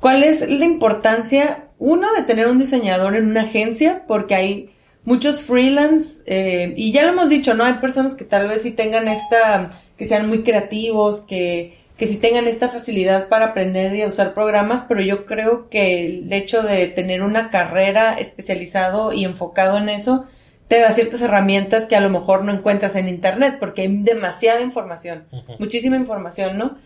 [0.00, 4.04] ¿cuál es la importancia, uno, de tener un diseñador en una agencia?
[4.06, 4.70] Porque hay
[5.04, 7.64] muchos freelance, eh, y ya lo hemos dicho, ¿no?
[7.64, 12.18] Hay personas que tal vez sí tengan esta, que sean muy creativos, que, que sí
[12.18, 16.86] tengan esta facilidad para aprender y usar programas, pero yo creo que el hecho de
[16.86, 20.26] tener una carrera especializado y enfocado en eso,
[20.68, 24.60] te da ciertas herramientas que a lo mejor no encuentras en internet, porque hay demasiada
[24.60, 25.24] información,
[25.58, 26.76] muchísima información, ¿no?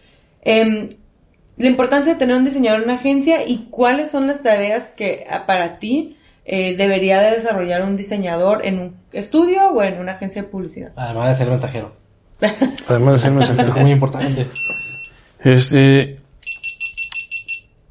[0.41, 0.97] Em,
[1.57, 5.27] la importancia de tener un diseñador en una agencia y cuáles son las tareas que
[5.31, 10.13] ah, para ti eh, debería de desarrollar un diseñador en un estudio o en una
[10.13, 10.93] agencia de publicidad.
[10.97, 11.93] Además de ser mensajero.
[12.89, 13.81] Además de ser Es mensajero.
[13.81, 14.49] muy importante.
[15.41, 16.21] Este,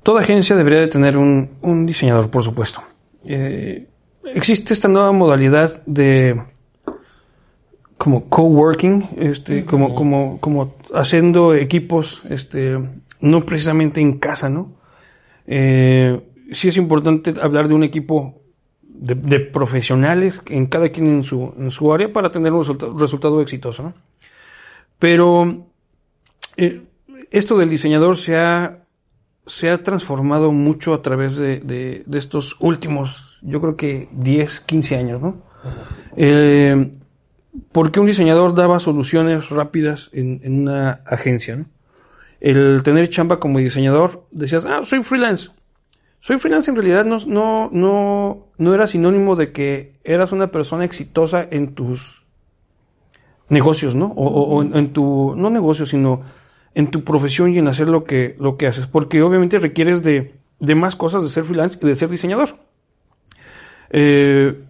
[0.04, 2.82] toda agencia debería de tener un, un diseñador, por supuesto.
[3.26, 3.88] Eh,
[4.26, 6.42] existe esta nueva modalidad de
[7.98, 12.78] como coworking, este, como, como, como haciendo equipos, este,
[13.24, 14.74] no precisamente en casa, ¿no?
[15.48, 16.22] Eh,
[16.52, 18.42] sí es importante hablar de un equipo
[18.82, 22.88] de, de profesionales en cada quien en su, en su área para tener un resulta-
[22.98, 23.94] resultado exitoso, ¿no?
[25.00, 25.68] Pero
[26.58, 26.82] eh,
[27.32, 28.80] esto del diseñador se ha,
[29.46, 34.60] se ha transformado mucho a través de, de- de estos últimos, yo creo que 10,
[34.62, 35.38] 15 años, ¿no?
[36.16, 36.92] Eh,
[37.72, 41.66] porque un diseñador daba soluciones rápidas en, en una agencia, ¿no?
[42.44, 45.50] El tener chamba como diseñador, decías, ah, soy freelance.
[46.20, 50.84] Soy freelance en realidad no, no, no, no era sinónimo de que eras una persona
[50.84, 52.26] exitosa en tus
[53.48, 54.08] negocios, ¿no?
[54.18, 56.22] O, o- en, tu, no negocios, sino
[56.76, 58.88] en tu profesión y en hacer lo que, lo que haces.
[58.88, 62.58] Porque obviamente requieres de, de más cosas de ser freelance que de ser diseñador.
[63.90, 64.64] Eh,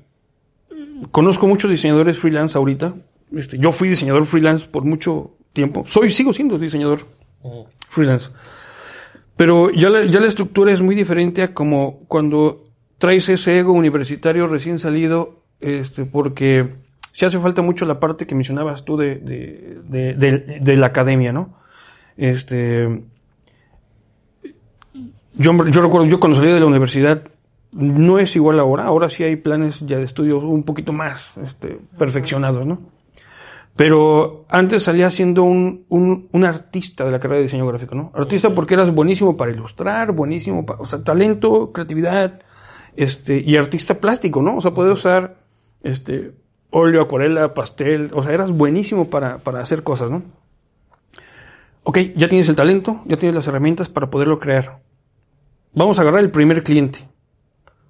[1.11, 2.93] conozco muchos diseñadores freelance ahorita.
[3.35, 5.85] Este, yo fui diseñador freelance por mucho tiempo.
[5.87, 6.99] Soy, sigo siendo diseñador
[7.89, 8.29] Freelance.
[9.35, 12.65] Pero ya la, estructura es muy diferente a como cuando
[12.97, 16.75] traes ese ego universitario recién salido, este, porque
[17.13, 20.87] se hace falta mucho la parte que mencionabas tú de, de, de, de- de la
[20.87, 21.55] academia, ¿no?
[22.15, 23.03] Este,
[25.33, 27.23] yo, yo recuerdo, yo cuando salí de la universidad,
[27.71, 31.79] no es igual ahora, ahora sí hay planes ya de estudio un poquito más este,
[31.97, 32.92] perfeccionados, ¿no?
[33.75, 38.11] Pero antes salía siendo un, un, un artista de la carrera de diseño gráfico, ¿no?
[38.13, 42.41] Artista porque eras buenísimo para ilustrar, buenísimo para, o sea, talento, creatividad,
[42.95, 44.57] este, y artista plástico, ¿no?
[44.57, 45.37] O sea, puedes usar,
[45.81, 46.33] este,
[46.69, 50.23] óleo, acuarela, pastel, o sea, eras buenísimo para, para hacer cosas, ¿no?
[51.83, 54.79] Ok, ya tienes el talento, ya tienes las herramientas para poderlo crear.
[55.73, 57.07] Vamos a agarrar el primer cliente.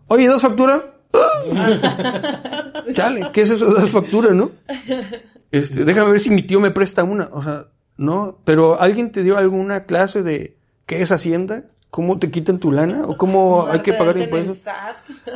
[0.08, 0.96] Oye, ¿das factura?
[2.94, 4.52] Chale, ¿qué es eso de das factura, no?
[5.54, 7.30] Este, déjame ver si mi tío me presta una.
[7.32, 11.66] O sea, no, pero ¿alguien te dio alguna clase de qué es Hacienda?
[11.92, 13.04] ¿Cómo te quitan tu lana?
[13.06, 14.66] ¿O cómo hay que pagar impuestos?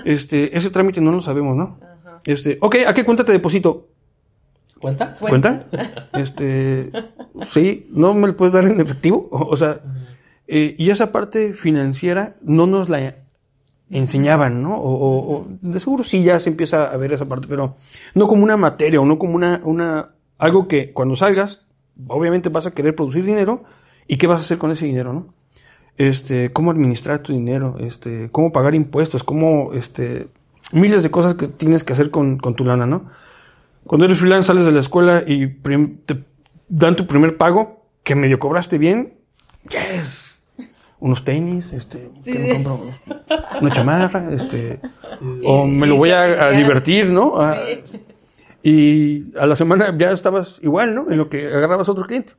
[0.05, 1.77] Este, ese trámite no lo sabemos, ¿no?
[1.79, 2.21] Ajá.
[2.25, 3.89] Este, ok, ¿a qué cuenta te deposito?
[4.79, 5.17] ¿Cuenta?
[5.17, 5.67] ¿Cuenta?
[6.13, 6.91] Este,
[7.49, 9.27] sí, ¿no me lo puedes dar en efectivo?
[9.31, 9.81] O, o sea,
[10.47, 13.26] eh, y esa parte financiera no nos la
[13.89, 14.75] enseñaban, ¿no?
[14.75, 17.75] O, o- o de seguro sí ya se empieza a ver esa parte, pero
[18.15, 21.61] no como una materia o no como una, una, algo que cuando salgas,
[22.07, 23.63] obviamente vas a querer producir dinero
[24.07, 25.33] y qué vas a hacer con ese dinero, ¿no?
[25.97, 30.27] Este, cómo administrar tu dinero, este, cómo pagar impuestos, cómo, este,
[30.71, 33.09] miles de cosas que tienes que hacer con, con tu lana, ¿no?
[33.85, 36.23] Cuando eres freelance sales de la escuela y te
[36.67, 39.13] dan tu primer pago, que medio cobraste bien,
[39.69, 40.26] yes.
[40.99, 42.91] Unos tenis, este, que me compro
[43.61, 44.79] una chamarra, este,
[45.43, 47.39] o me lo voy a, a divertir, ¿no?
[47.39, 47.99] A- Sí.
[48.63, 51.11] y a la semana ya estabas igual, ¿no?
[51.11, 52.33] En lo que agarrabas otro cliente.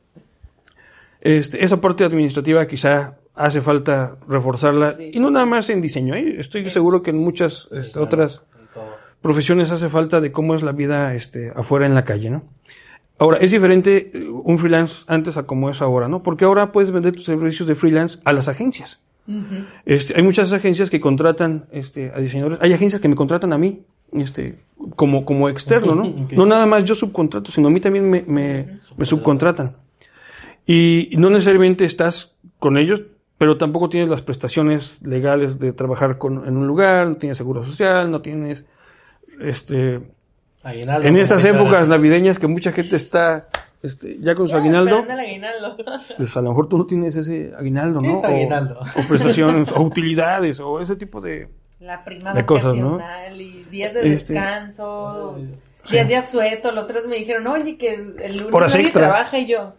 [1.21, 6.37] Este, esa parte administrativa quizá hace falta reforzarla, y no nada más en diseño, ¿eh?
[6.39, 8.43] estoy seguro que en muchas este, claro, otras
[9.23, 12.43] profesiones hace falta de cómo es la vida este, afuera en la calle, ¿no?
[13.19, 16.23] Ahora, es diferente eh, un freelance antes a como es ahora, ¿no?
[16.23, 19.01] Porque ahora puedes vender tus servicios de freelance a las agencias.
[19.85, 22.59] Este, hay muchas agencias que contratan este, a diseñadores.
[22.63, 24.59] Hay agencias que me contratan a mí este,
[24.97, 26.29] como, como externo, ¿no?
[26.33, 29.77] No nada más yo subcontrato, sino a mí también me, me, me subcontratan.
[30.67, 33.03] Y no necesariamente estás con ellos,
[33.37, 37.65] pero tampoco tienes las prestaciones legales de trabajar con, en un lugar, no tienes seguro
[37.65, 38.65] social, no tienes...
[39.41, 40.01] Este,
[40.63, 43.49] Aguinaldo, en estas épocas navideñas que mucha gente está
[43.83, 45.77] este, ya con su Ya, aguinaldo, aguinaldo.
[46.17, 48.19] pues a lo mejor tú no tienes ese aguinaldo, ¿Qué ¿no?
[48.19, 48.81] es O- aguinaldo?
[48.97, 51.49] O, prestaciones, o utilidades, o ese tipo de...
[51.81, 52.99] La prima De cosas, ¿no?
[52.99, 55.39] vacacional y días de Este, descanso,
[55.89, 56.73] días de asueto.
[56.73, 59.09] Los otros me dijeron, oye, que el lunes Horas nadie extras.
[59.11, 59.75] trabaja y yo.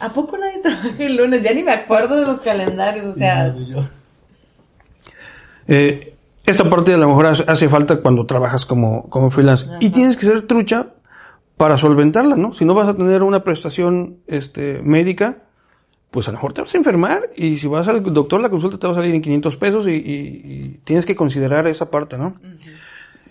[0.00, 1.42] ¿A poco nadie trabaja el lunes?
[1.42, 3.54] Ya ni me acuerdo de los calendarios, o sea,
[5.66, 6.14] Eh,
[6.50, 9.66] esta parte a lo mejor hace, falta cuando trabajas como, como freelance.
[9.66, 9.78] Ajá.
[9.80, 10.88] Y tienes que ser trucha
[11.56, 12.52] para solventarla, ¿no?
[12.54, 15.38] Si no vas a tener una prestación este, médica,
[16.10, 18.78] pues a lo mejor te vas a enfermar y si vas al doctor la consulta
[18.78, 19.96] te va a salir en 500 pesos y, y-
[20.44, 22.34] y tienes que considerar esa parte, ¿no?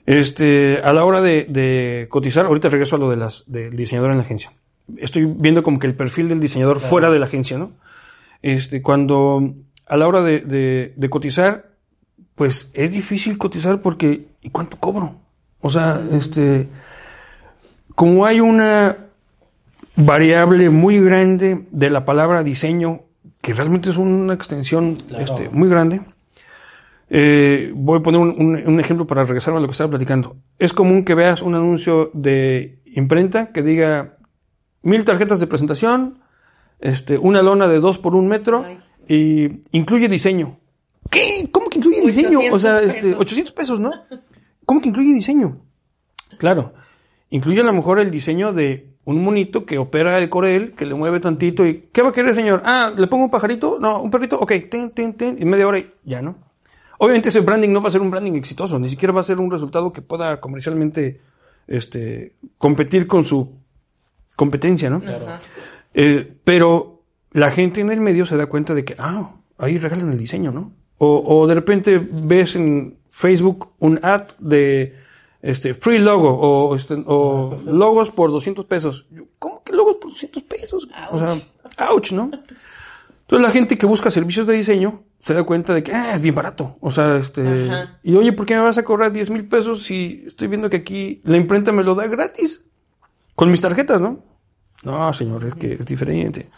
[0.05, 4.11] Este, a la hora de, de cotizar, ahorita regreso a lo de las, del diseñador
[4.11, 4.51] en la agencia.
[4.97, 6.89] Estoy viendo como que el perfil del diseñador Claro.
[6.89, 7.71] fuera de la agencia, ¿no?
[8.41, 9.53] Este, cuando,
[9.87, 11.68] a la hora de, de, de cotizar,
[12.39, 15.15] pues es difícil cotizar porque, ¿y cuánto cobro?
[15.59, 16.69] O sea, este,
[17.95, 18.95] como hay una
[19.97, 23.01] variable muy grande de la palabra diseño,
[23.41, 25.25] que realmente es una extensión Claro.
[25.25, 25.99] este, muy grande,
[27.09, 30.37] eh, voy a poner un, un- un ejemplo para regresarme a lo que estaba platicando.
[30.59, 34.15] Es común que veas un anuncio de imprenta que diga
[34.81, 36.19] mil tarjetas de presentación,
[36.79, 38.63] este, una lona de dos por un metro
[39.09, 40.57] y incluye diseño.
[41.09, 41.49] ¿Qué?
[41.51, 42.39] ¿Cómo que incluye diseño?
[42.51, 43.21] O sea, 800 este, pesos.
[43.21, 43.91] 800 pesos, ¿no?
[44.65, 45.57] ¿Cómo que incluye diseño?
[46.37, 46.73] Claro,
[47.29, 50.93] incluye a lo mejor el diseño de un monito que opera el Corel, que le
[50.93, 52.61] mueve tantito y ¿qué va a querer, señor?
[52.63, 53.79] Ah, ¿le pongo un pajarito?
[53.79, 56.35] No, un perrito, ok, ten, ten, ten, y media hora y ya, ¿no?
[56.99, 59.39] Obviamente ese branding no va a ser un branding exitoso, ni siquiera va a ser
[59.39, 61.21] un resultado que pueda comercialmente
[61.65, 63.55] este, competir con su
[64.35, 64.99] competencia, ¿no?
[64.99, 65.25] Claro.
[65.93, 67.01] Eh, pero
[67.31, 70.51] la gente en el medio se da cuenta de que, ah, ahí regalan el diseño,
[70.51, 70.73] ¿no?
[70.99, 74.95] O, o de repente ves en Facebook un ad de
[75.41, 79.05] este free logo o, este, o logos por 200 pesos.
[79.09, 80.87] Yo, ¿Cómo que logos por 200 pesos?
[81.11, 81.37] O sea,
[81.89, 82.25] ouch, ¿no?
[83.21, 86.21] Entonces la gente que busca servicios de diseño se da cuenta de que ah, es
[86.21, 86.77] bien barato.
[86.81, 87.69] O sea, este...
[87.69, 87.99] Ajá.
[88.03, 90.77] Y oye, ¿por qué me vas a cobrar 10 mil pesos si estoy viendo que
[90.77, 92.65] aquí la imprenta me lo da gratis?
[93.35, 94.23] Con mis tarjetas, ¿no?
[94.83, 96.49] No, señor, es que es diferente.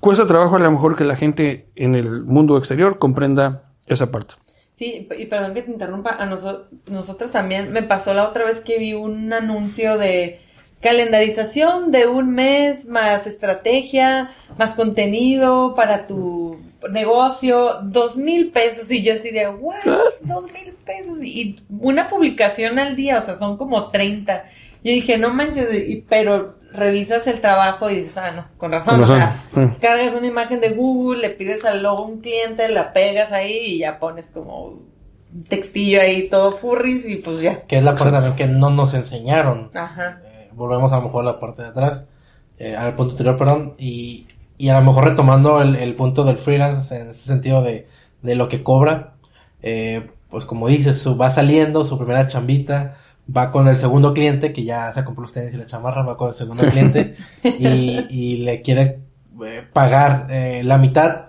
[0.00, 4.34] Cuesta trabajo a lo mejor que la gente en el mundo exterior comprenda esa parte.
[4.76, 8.60] Sí, y perdón que te interrumpa, a noso- nosotros también me pasó la otra vez
[8.60, 10.40] que vi un anuncio de
[10.80, 16.58] calendarización de un mes más estrategia, más contenido para tu
[16.90, 19.80] negocio, dos mil pesos y yo así de, what,
[20.22, 24.44] dos mil pesos y una publicación al día, o sea, son como 30.
[24.84, 28.96] Yo dije, no manches, y- pero revisas el trabajo y dices, ah, no, con razón,
[29.00, 29.60] Con o sea, sí.
[29.60, 33.56] descargas una imagen de Google, le pides al logo a un cliente, la pegas ahí
[33.64, 37.62] y ya pones como un textillo ahí todo furries y pues ya.
[37.62, 39.70] Que es la parte también que no nos enseñaron.
[39.74, 40.20] Ajá.
[40.24, 42.04] Eh, volvemos a lo mejor a la parte de atrás,
[42.58, 46.36] eh, al punto anterior, perdón, y, y a lo mejor retomando el, el punto del
[46.38, 47.88] freelance en ese sentido de,
[48.22, 49.14] de lo que cobra,
[49.62, 52.96] eh, pues como dices, su, va saliendo su primera chambita,
[53.34, 56.16] va con el segundo cliente que ya se compró los tenis y la chamarra, va
[56.16, 59.00] con el segundo cliente y, y le quiere
[59.44, 61.26] eh, pagar eh, la mitad,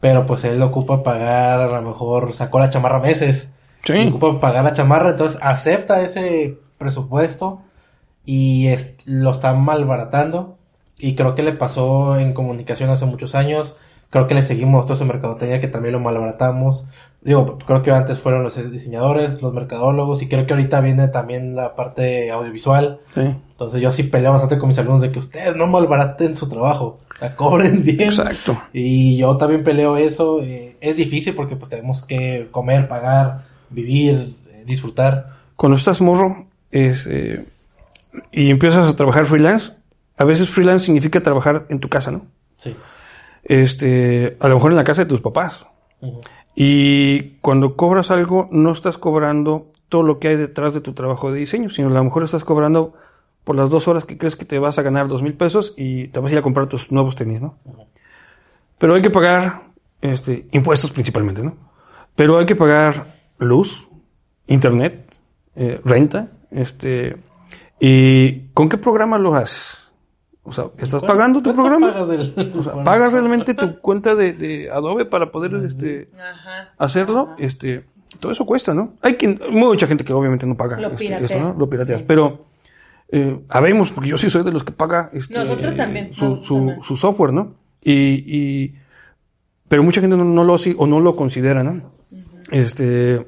[0.00, 3.50] pero pues él ocupa pagar, a lo mejor sacó la chamarra meses,
[3.84, 3.94] Sí.
[3.94, 7.60] y ocupa pagar la chamarra, entonces acepta ese presupuesto
[8.24, 10.56] y es- lo está malbaratando.
[10.96, 13.76] Y creo que le pasó en comunicación hace muchos años.
[14.14, 16.84] Creo que le seguimos todos en mercadotecnia que también lo malbaratamos.
[17.20, 21.56] Digo, creo que antes fueron los diseñadores, los mercadólogos y creo que ahorita viene también
[21.56, 23.00] la parte audiovisual.
[23.12, 23.22] Sí.
[23.22, 27.00] Entonces yo sí peleo bastante con mis alumnos de que ustedes no malbaraten su trabajo,
[27.20, 28.02] la cobren bien.
[28.02, 28.56] Exacto.
[28.72, 30.40] Y yo también peleo eso.
[30.44, 35.30] eh, es difícil porque pues tenemos que comer, pagar, vivir, eh, disfrutar.
[35.56, 37.44] Cuando estás morro es, eh,
[38.30, 39.72] y empiezas a trabajar freelance,
[40.16, 42.26] a veces freelance significa trabajar en tu casa, ¿no?
[42.58, 42.76] Sí.
[43.44, 45.66] Este, a lo mejor en la casa de tus papás.
[46.54, 51.30] Y cuando cobras algo, no estás cobrando todo lo que hay detrás de tu trabajo
[51.30, 52.94] de diseño, sino a lo mejor estás cobrando
[53.44, 56.08] por las dos horas que crees que te vas a ganar dos mil pesos y
[56.08, 57.58] te vas a ir a comprar tus nuevos tenis, ¿no?
[58.78, 59.60] Pero hay que pagar
[60.00, 61.56] este, impuestos principalmente, ¿no?
[62.16, 63.88] Pero hay que pagar luz,
[64.46, 65.14] internet,
[65.56, 67.16] eh, renta, este,
[67.80, 69.83] y ¿con qué programa lo haces?
[70.44, 71.94] O sea, ¿estás pagando tu programa?
[72.02, 76.10] o sea, ¿pagas realmente tu cuenta de, de Adobe para poder este,
[76.76, 77.34] hacerlo?
[77.38, 77.86] Este,
[78.20, 78.94] todo eso cuesta, ¿no?
[79.00, 81.24] Hay quien, mucha gente que obviamente no paga Lo este, esto, ¿no?
[81.24, 81.54] piratea.
[81.58, 82.00] Lo pirateas.
[82.00, 82.04] Sí.
[82.06, 82.44] Pero,
[83.08, 86.46] eh, habemos, porque yo sí soy de los que paga este, Nosotros también, su, nosotros
[86.46, 86.82] su, también.
[86.82, 87.54] su software, ¿no?
[87.82, 87.92] Y,
[88.26, 88.74] y,
[89.68, 91.90] pero mucha gente no, no lo hace o no lo considera, ¿no?
[92.50, 93.26] Este,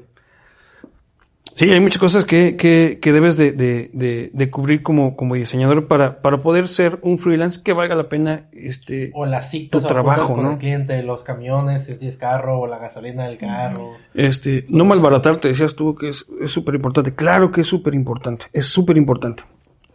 [1.57, 5.35] sí, hay muchas cosas que, que, que debes de, de, de, de cubrir como, como
[5.35, 9.81] diseñador para, para poder ser un freelance que valga la pena, este, O las citas
[9.81, 10.51] Tu trabajo, con ¿no?
[10.53, 13.91] el cliente, los camiones, si tienes carro, o la gasolina del carro.
[14.13, 17.13] Este, no malbaratar, te decías tú que es es súper importante.
[17.15, 19.43] Claro que es súper importante, es súper importante.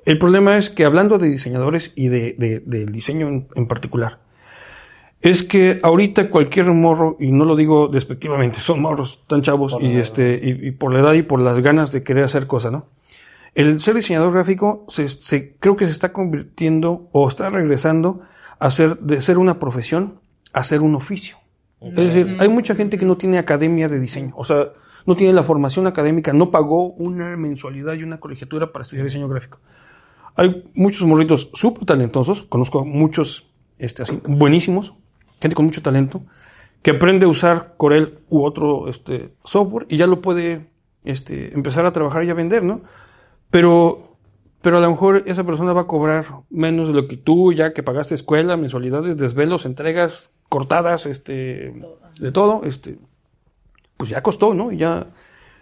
[0.05, 4.19] El problema es que hablando de diseñadores y de, de- del diseño en, en particular,
[5.23, 9.97] es que ahorita cualquier morro, y no lo digo despectivamente, son morros tan chavos y
[9.97, 12.87] este, y, y por la edad y por las ganas de querer hacer cosas, ¿no?
[13.55, 18.20] El ser diseñador gráfico se, se- creo que se está convirtiendo o está regresando
[18.59, 20.20] a ser, de ser una profesión
[20.53, 21.37] a ser un oficio.
[21.81, 24.68] Es decir, hay mucha gente que no tiene academia de diseño, o sea,
[25.05, 29.29] no tiene la formación académica, no pagó una mensualidad y una colegiatura para estudiar diseño
[29.29, 29.59] gráfico.
[30.37, 33.49] Hay muchos morritos súper talentosos, conozco a muchos
[33.79, 34.95] este, así, buenísimos,
[35.43, 36.22] gente con mucho talento,
[36.82, 40.68] que aprende a usar Corel u otro este, software y ya lo puede
[41.05, 42.82] este, empezar a trabajar y a vender, ¿no?
[43.51, 44.16] Pero,
[44.62, 47.72] pero a lo mejor esa persona va a cobrar menos de lo que tú, ya
[47.72, 51.74] que pagaste escuela, mensualidades, desvelos, entregas, cortadas, este,
[52.20, 52.99] de todo, este,
[53.97, 54.70] pues ya costó, ¿no?
[54.70, 55.09] Y ya,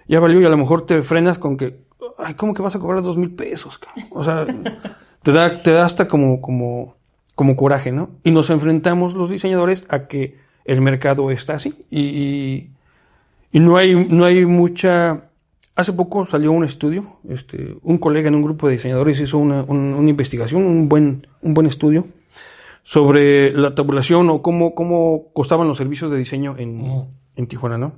[0.08, 1.80] ya valió y a lo mejor te frenas con que,
[2.18, 3.80] ay, ¿cómo que vas a cobrar dos mil pesos?
[4.10, 4.46] O sea,
[5.22, 6.96] te da, te da hasta como, como,
[7.41, 8.11] como coraje, ¿no?
[8.22, 10.36] Y nos enfrentamos los diseñadores a que
[10.66, 12.70] el mercado está así y, y,
[13.51, 15.22] y no hay, no hay mucha,
[15.74, 19.62] Hace poco salió un estudio, este, un colega en un grupo de diseñadores hizo una,
[19.62, 22.09] un- una investigación, un buen, un buen estudio
[22.82, 27.95] sobre la tabulación o cómo, cómo costaban los servicios de diseño en, en Tijuana, ¿no?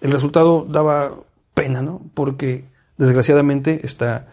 [0.00, 1.18] El resultado daba
[1.54, 2.02] pena, ¿no?
[2.14, 2.66] Porque
[2.98, 4.28] desgraciadamente está,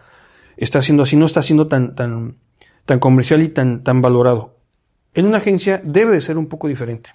[0.56, 2.36] está siendo así, no está siendo tan, tan,
[2.84, 4.54] tan comercial y tan, tan valorado.
[5.14, 7.10] En una agencia debe de ser un poco diferente.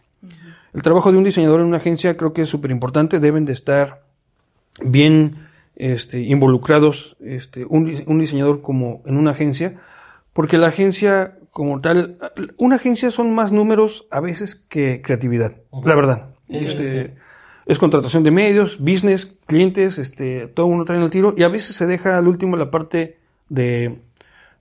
[0.73, 3.53] El trabajo de un diseñador en una agencia creo que es súper importante, deben de
[3.53, 4.03] estar
[4.83, 9.79] bien este, involucrados este, un, un diseñador como en una agencia,
[10.33, 12.17] porque la agencia como tal,
[12.57, 16.29] una agencia son más números a veces que creatividad, la verdad.
[16.47, 17.15] Sí, sí, Este,
[17.65, 21.75] Es contratación de medios, business, clientes, este, todo uno trae el tiro y a veces
[21.75, 23.17] se deja al último la parte
[23.49, 23.99] de,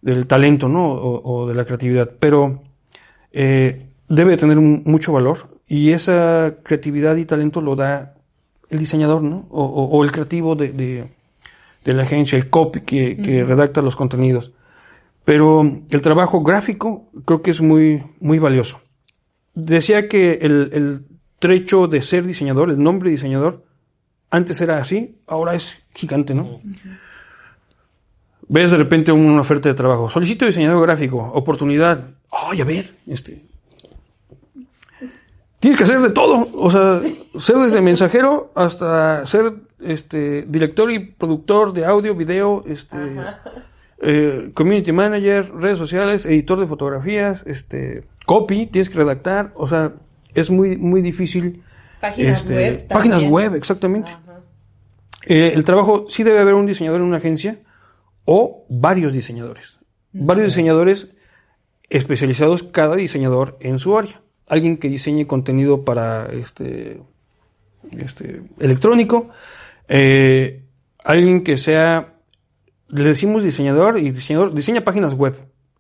[0.03, 0.93] del talento, ¿no?
[0.93, 2.63] O, o de la creatividad, pero
[3.33, 8.15] eh, debe de tener un- mucho valor y esa creatividad y talento lo da
[8.71, 9.47] el diseñador, ¿no?
[9.51, 11.09] O, el creativo de, de-
[11.85, 14.53] de la agencia, el copy que, que redacta los contenidos.
[15.25, 18.81] Pero el trabajo gráfico creo que es muy, muy valioso.
[19.55, 21.05] Decía que el, el
[21.39, 23.65] trecho de ser diseñador, el nombre diseñador,
[24.31, 26.61] antes era así, ahora es gigante, ¿no?
[28.49, 33.45] Ves de repente una oferta de trabajo, solicito diseñador gráfico, oportunidad, ay, a ver, este,
[35.61, 37.01] Tienes que hacer de todo, o sea,
[37.41, 42.97] ser desde mensajero hasta ser este director y productor de audio, video, este
[44.01, 49.95] eh, community manager, redes sociales, editor de fotografías, este copy, tienes que redactar, o sea,
[50.33, 51.65] es muy muy difícil
[52.01, 52.87] Páginas este, web.
[52.87, 53.33] páginas también.
[53.33, 54.13] web, exactamente.
[55.27, 57.59] Eh, el trabajo sí debe haber un diseñador en una agencia
[58.31, 59.79] o varios diseñadores.
[60.13, 61.09] Varios diseñadores
[61.89, 64.21] especializados, cada diseñador en su área.
[64.47, 67.01] Alguien que diseñe contenido para este,
[67.91, 69.31] este electrónico,
[69.89, 70.63] eh,
[71.03, 72.17] alguien que sea,
[72.89, 75.35] le decimos diseñador y diseñador, diseña páginas web.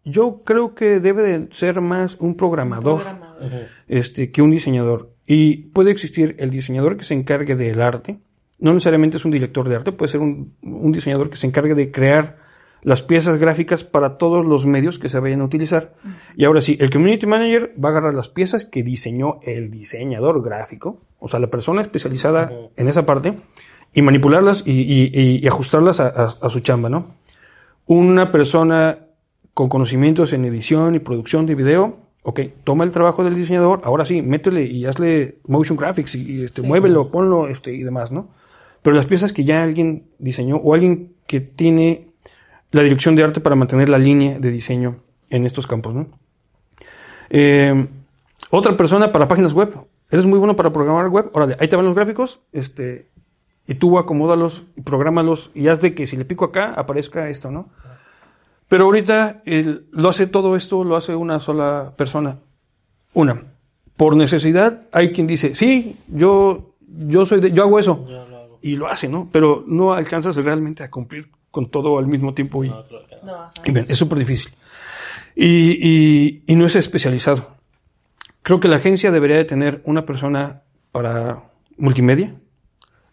[0.07, 3.67] Yo creo que debe de ser más un programador Programador.
[3.89, 5.13] Este, que un diseñador.
[5.27, 8.21] Y puede existir el diseñador que se encargue del arte.
[8.59, 11.75] No necesariamente es un director de arte, puede ser un, un diseñador que se encargue
[11.75, 12.37] de crear
[12.83, 15.95] las piezas gráficas para todos los medios que se vayan a utilizar.
[16.37, 20.43] Y ahora sí, el community manager va a agarrar las piezas que diseñó el diseñador
[20.43, 23.35] gráfico, o sea, la persona especializada en esa parte,
[23.95, 27.15] y manipularlas y, y- y- y ajustarlas a, a- a su chamba, ¿no?
[27.87, 28.99] Una persona
[29.55, 34.05] con conocimientos en edición y producción de video Ok, toma el trabajo del diseñador, ahora
[34.05, 38.29] sí, métele y hazle motion graphics y, este, muévelo, ponlo este, y demás, ¿no?
[38.89, 42.07] Pero las piezas que ya alguien diseñó o alguien que tiene
[42.70, 46.07] la dirección de arte para mantener la línea de diseño en estos campos, ¿no?
[47.28, 47.86] Eh,
[48.49, 49.76] otra persona para páginas web.
[50.11, 51.28] Eres muy bueno para programar web.
[51.34, 52.41] Órale, ahí te van los gráficos.
[52.51, 53.11] Este,
[53.66, 57.51] y tú acomódalos y programalos y haz de que si le pico acá aparezca esto,
[57.51, 57.68] ¿no?
[58.68, 59.43] Pero ahorita
[59.91, 62.39] lo hace todo esto, lo hace una sola persona.
[63.12, 63.53] Una.
[63.99, 68.07] Por necesidad, hay quien dice, sí, yo, yo soy de, yo hago eso.
[68.63, 69.29] Y lo hace, ¿no?
[69.33, 72.73] Pero no alcanzas realmente a cumplir con todo al mismo tiempo y,
[73.65, 74.53] y bien, es súper difícil.
[75.35, 77.57] Y, y, y no es especializado.
[78.43, 82.35] Creo que la agencia debería de tener una persona para multimedia,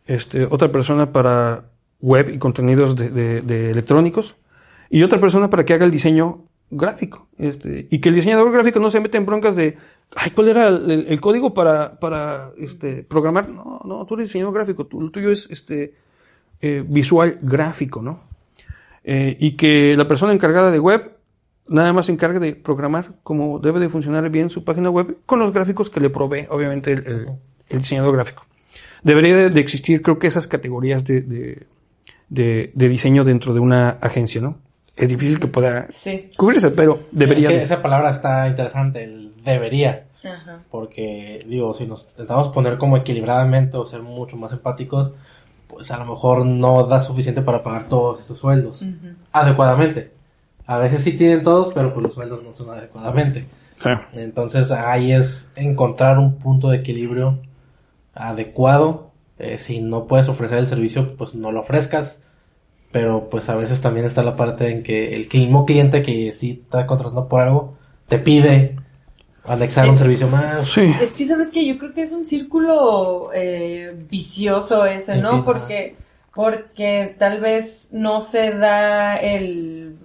[0.06, 1.66] este, otra persona para
[2.00, 3.10] web y contenidos de,
[3.42, 4.36] de, electrónicos
[4.90, 7.28] y otra persona para que haga el diseño gráfico.
[7.38, 9.78] Este, y que el diseñador gráfico no se mete en broncas de,
[10.16, 13.50] ay, ¿cuál era el, código para, para este, programar?
[13.50, 15.94] No, no, tú eres diseñador gráfico, tú, lo tuyo es este,
[16.62, 18.22] eh, visual gráfico, ¿no?
[19.04, 21.12] Eh, y que la persona encargada de web
[21.68, 25.40] nada más se encargue de programar como debe de funcionar bien su página web con
[25.40, 27.28] los gráficos que le provee, obviamente, el,
[27.70, 28.46] diseñador gráfico.
[29.04, 31.22] Debería de, existir, creo que esas categorías de,
[32.30, 34.60] de, diseño dentro de una agencia, ¿no?
[34.96, 35.88] Es difícil que pueda
[36.38, 37.52] cubrirse, pero debería.
[37.52, 40.06] Esa palabra está interesante, el debería.
[40.72, 45.14] Porque, digo, si nos intentamos poner como equilibradamente o ser mucho más empáticos,
[45.68, 48.84] pues a lo mejor no da suficiente para pagar todos esos sueldos
[49.32, 50.12] adecuadamente.
[50.66, 53.46] A veces sí tienen todos, pero pues los sueldos no son adecuadamente.
[54.14, 57.40] Entonces ahí es encontrar un punto de equilibrio
[58.16, 59.12] adecuado.
[59.38, 62.22] Eh, si no puedes ofrecer el servicio, pues no lo ofrezcas.
[62.92, 66.62] Pero pues a veces también está la parte en que el mismo cliente que sí
[66.64, 67.78] está contratando por algo,
[68.08, 68.76] te pide
[69.44, 70.68] anexar un servicio más.
[70.68, 70.94] Sí.
[71.02, 75.44] Es que sabes que yo creo que es un círculo eh, vicioso ese, ¿no?
[75.44, 75.96] Porque,
[76.34, 79.98] porque tal vez no se da el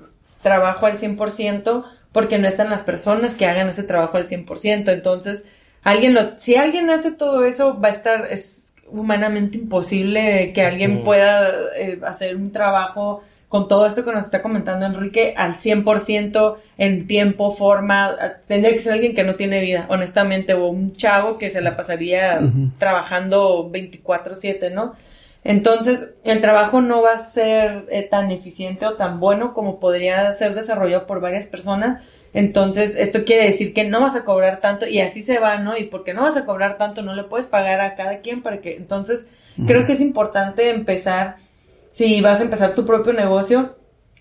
[0.42, 4.92] trabajo al 100% porque no están las personas que hagan ese trabajo al 100%.
[4.92, 5.44] Entonces,
[5.82, 8.59] alguien lo, si alguien hace todo eso, va a estar, es
[8.92, 14.42] humanamente imposible que alguien pueda eh, hacer un trabajo con todo esto que nos está
[14.42, 18.16] comentando Enrique al 100% en tiempo, forma,
[18.46, 21.76] tendría que ser alguien que no tiene vida, honestamente, o un chavo que se la
[21.76, 22.38] pasaría
[22.78, 24.94] trabajando 24/7, ¿no?
[25.42, 30.32] Entonces, el trabajo no va a ser eh, tan eficiente o tan bueno como podría
[30.34, 32.02] ser desarrollado por varias personas.
[32.32, 35.76] Entonces, esto quiere decir que no vas a cobrar tanto y así se va, ¿no?
[35.76, 38.60] Y porque no vas a cobrar tanto, no le puedes pagar a cada quien para
[38.60, 39.26] que, entonces,
[39.66, 41.36] creo que es importante empezar,
[41.88, 43.76] si vas a empezar tu propio negocio,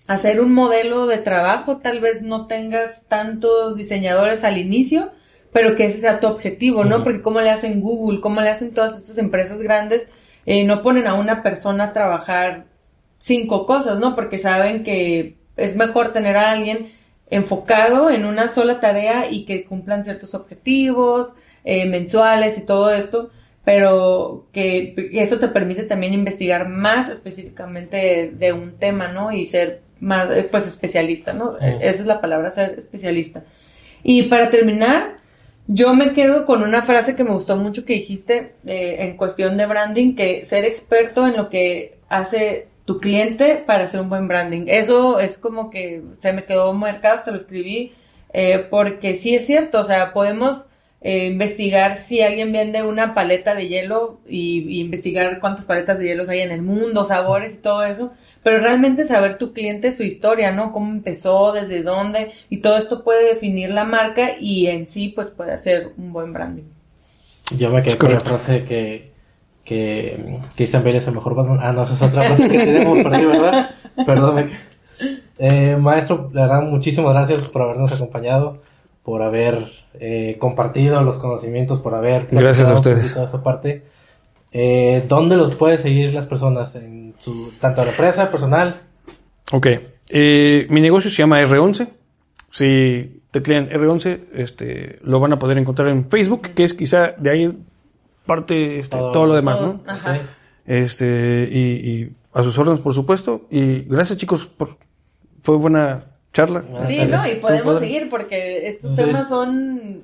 [0.08, 5.12] hacer un modelo de trabajo, tal vez no tengas tantos diseñadores al inicio,
[5.52, 7.04] pero que ese sea tu objetivo, ¿no?
[7.04, 10.08] Porque como le hacen Google, como le hacen todas estas empresas grandes,
[10.46, 12.64] eh, no ponen a una persona a trabajar
[13.18, 14.16] cinco cosas, ¿no?
[14.16, 16.92] Porque saben que es mejor tener a alguien
[17.30, 21.32] enfocado en una sola tarea y que cumplan ciertos objetivos
[21.64, 23.30] eh, mensuales y todo esto,
[23.64, 29.32] pero que, eso te permite también investigar más específicamente de, un tema, ¿no?
[29.32, 31.56] Y ser más, eh, pues, especialista, ¿no?
[31.58, 33.44] Esa es la palabra, ser especialista.
[34.02, 35.16] Y para terminar,
[35.66, 39.56] yo me quedo con una frase que me gustó mucho que dijiste eh, en cuestión
[39.56, 44.26] de branding, que ser experto en lo que hace tu cliente para hacer un buen
[44.26, 44.64] branding.
[44.66, 47.92] Eso es como que se me quedó marcado, hasta lo escribí,
[48.32, 50.64] eh, porque sí es cierto, o sea, podemos
[51.00, 56.06] eh, investigar si alguien vende una paleta de hielo y, y, investigar cuántas paletas de
[56.06, 58.10] hielo hay en el mundo, sabores y todo eso,
[58.42, 60.72] pero realmente saber tu cliente su historia, ¿no?
[60.72, 65.30] Cómo empezó, desde dónde, y todo esto puede definir la marca y en sí, pues
[65.30, 66.64] puede hacer un buen branding.
[67.56, 69.09] Yo me quedé con la frase que,
[69.70, 73.14] que Christian Bale es el mejor Ah, no, esa es otra frase que tenemos por
[73.14, 73.70] ahí, ¿verdad?
[74.04, 74.50] Perdóname.
[75.38, 78.62] Eh, maestro, la verdad, muchísimas gracias por habernos acompañado,
[79.04, 82.26] por haber eh, compartido los conocimientos, por haber...
[82.32, 83.14] Gracias a ustedes.
[83.14, 83.84] Toda esta parte.
[84.50, 86.74] Eh, ¿Dónde los puede seguir las personas?
[86.74, 88.80] En su, tanto la empresa, personal.
[89.52, 89.68] Ok.
[90.10, 91.86] Eh, mi negocio se llama R11.
[92.50, 97.30] Si teclean R11, este, lo van a poder encontrar en Facebook, que es quizá de
[97.30, 97.56] ahí
[98.30, 99.80] parte este, todo, lo demás, ¿no?
[100.64, 103.48] Este, y, a sus órdenes, por supuesto.
[103.50, 104.68] Y gracias, chicos, por,
[105.42, 106.62] fue buena charla.
[106.86, 107.26] Sí, ¿no?
[107.26, 110.02] Y podemos seguir porque estos temas son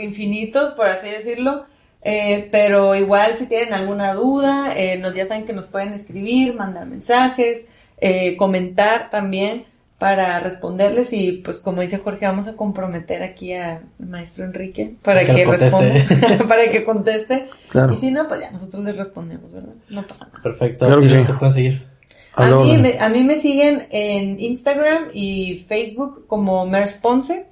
[0.00, 1.64] infinitos, por así decirlo.
[2.02, 6.54] Eh, pero igual si tienen alguna duda, eh, nos, ya saben que nos pueden escribir,
[6.54, 7.66] mandar mensajes,
[7.98, 9.66] eh, comentar también
[10.00, 15.26] para responderles y pues como dice Jorge, vamos a comprometer aquí al maestro Enrique para
[15.26, 15.94] Que responda,
[16.48, 17.50] para que conteste.
[17.68, 17.92] Claro.
[17.92, 19.74] Y si no, pues ya nosotros les respondemos, ¿verdad?
[19.90, 20.42] No pasa nada.
[20.42, 20.86] Perfecto.
[20.86, 21.16] Claro que ¿Y sí.
[21.26, 21.86] te pueden seguir?
[22.32, 27.48] A mí, me, a mí me siguen en Instagram y Facebook como Mersponce.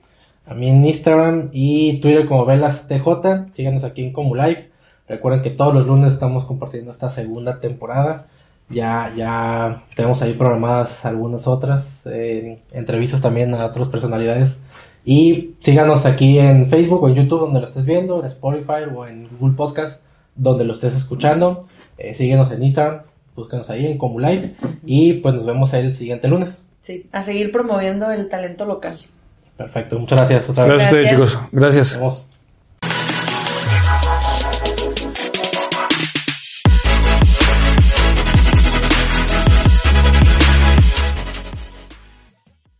[0.46, 3.52] A mí en Instagram y Twitter como VelasTJ.
[3.52, 4.70] Síganos aquí en Comulive.
[5.06, 8.28] Recuerden que todos los lunes estamos compartiendo esta segunda temporada.
[8.70, 11.86] Ya, ya tenemos ahí programadas algunas otras.
[12.04, 14.58] eh, entrevistas también a otras personalidades.
[15.04, 19.06] Y síganos aquí en Facebook o en YouTube donde lo estés viendo, en Spotify o
[19.06, 20.02] en Google Podcast
[20.34, 21.66] donde lo estés escuchando.
[21.98, 23.02] Eh, síguenos en Instagram,
[23.34, 24.54] búscanos ahí en Comulive.
[24.84, 26.62] Y pues nos vemos el siguiente lunes.
[26.80, 28.98] Sí, a seguir promoviendo el talento local.
[29.56, 30.74] Perfecto, muchas gracias otra vez.
[30.74, 31.38] Gracias a ustedes, chicos.
[31.52, 31.92] Gracias.
[31.92, 32.27] Nos vemos.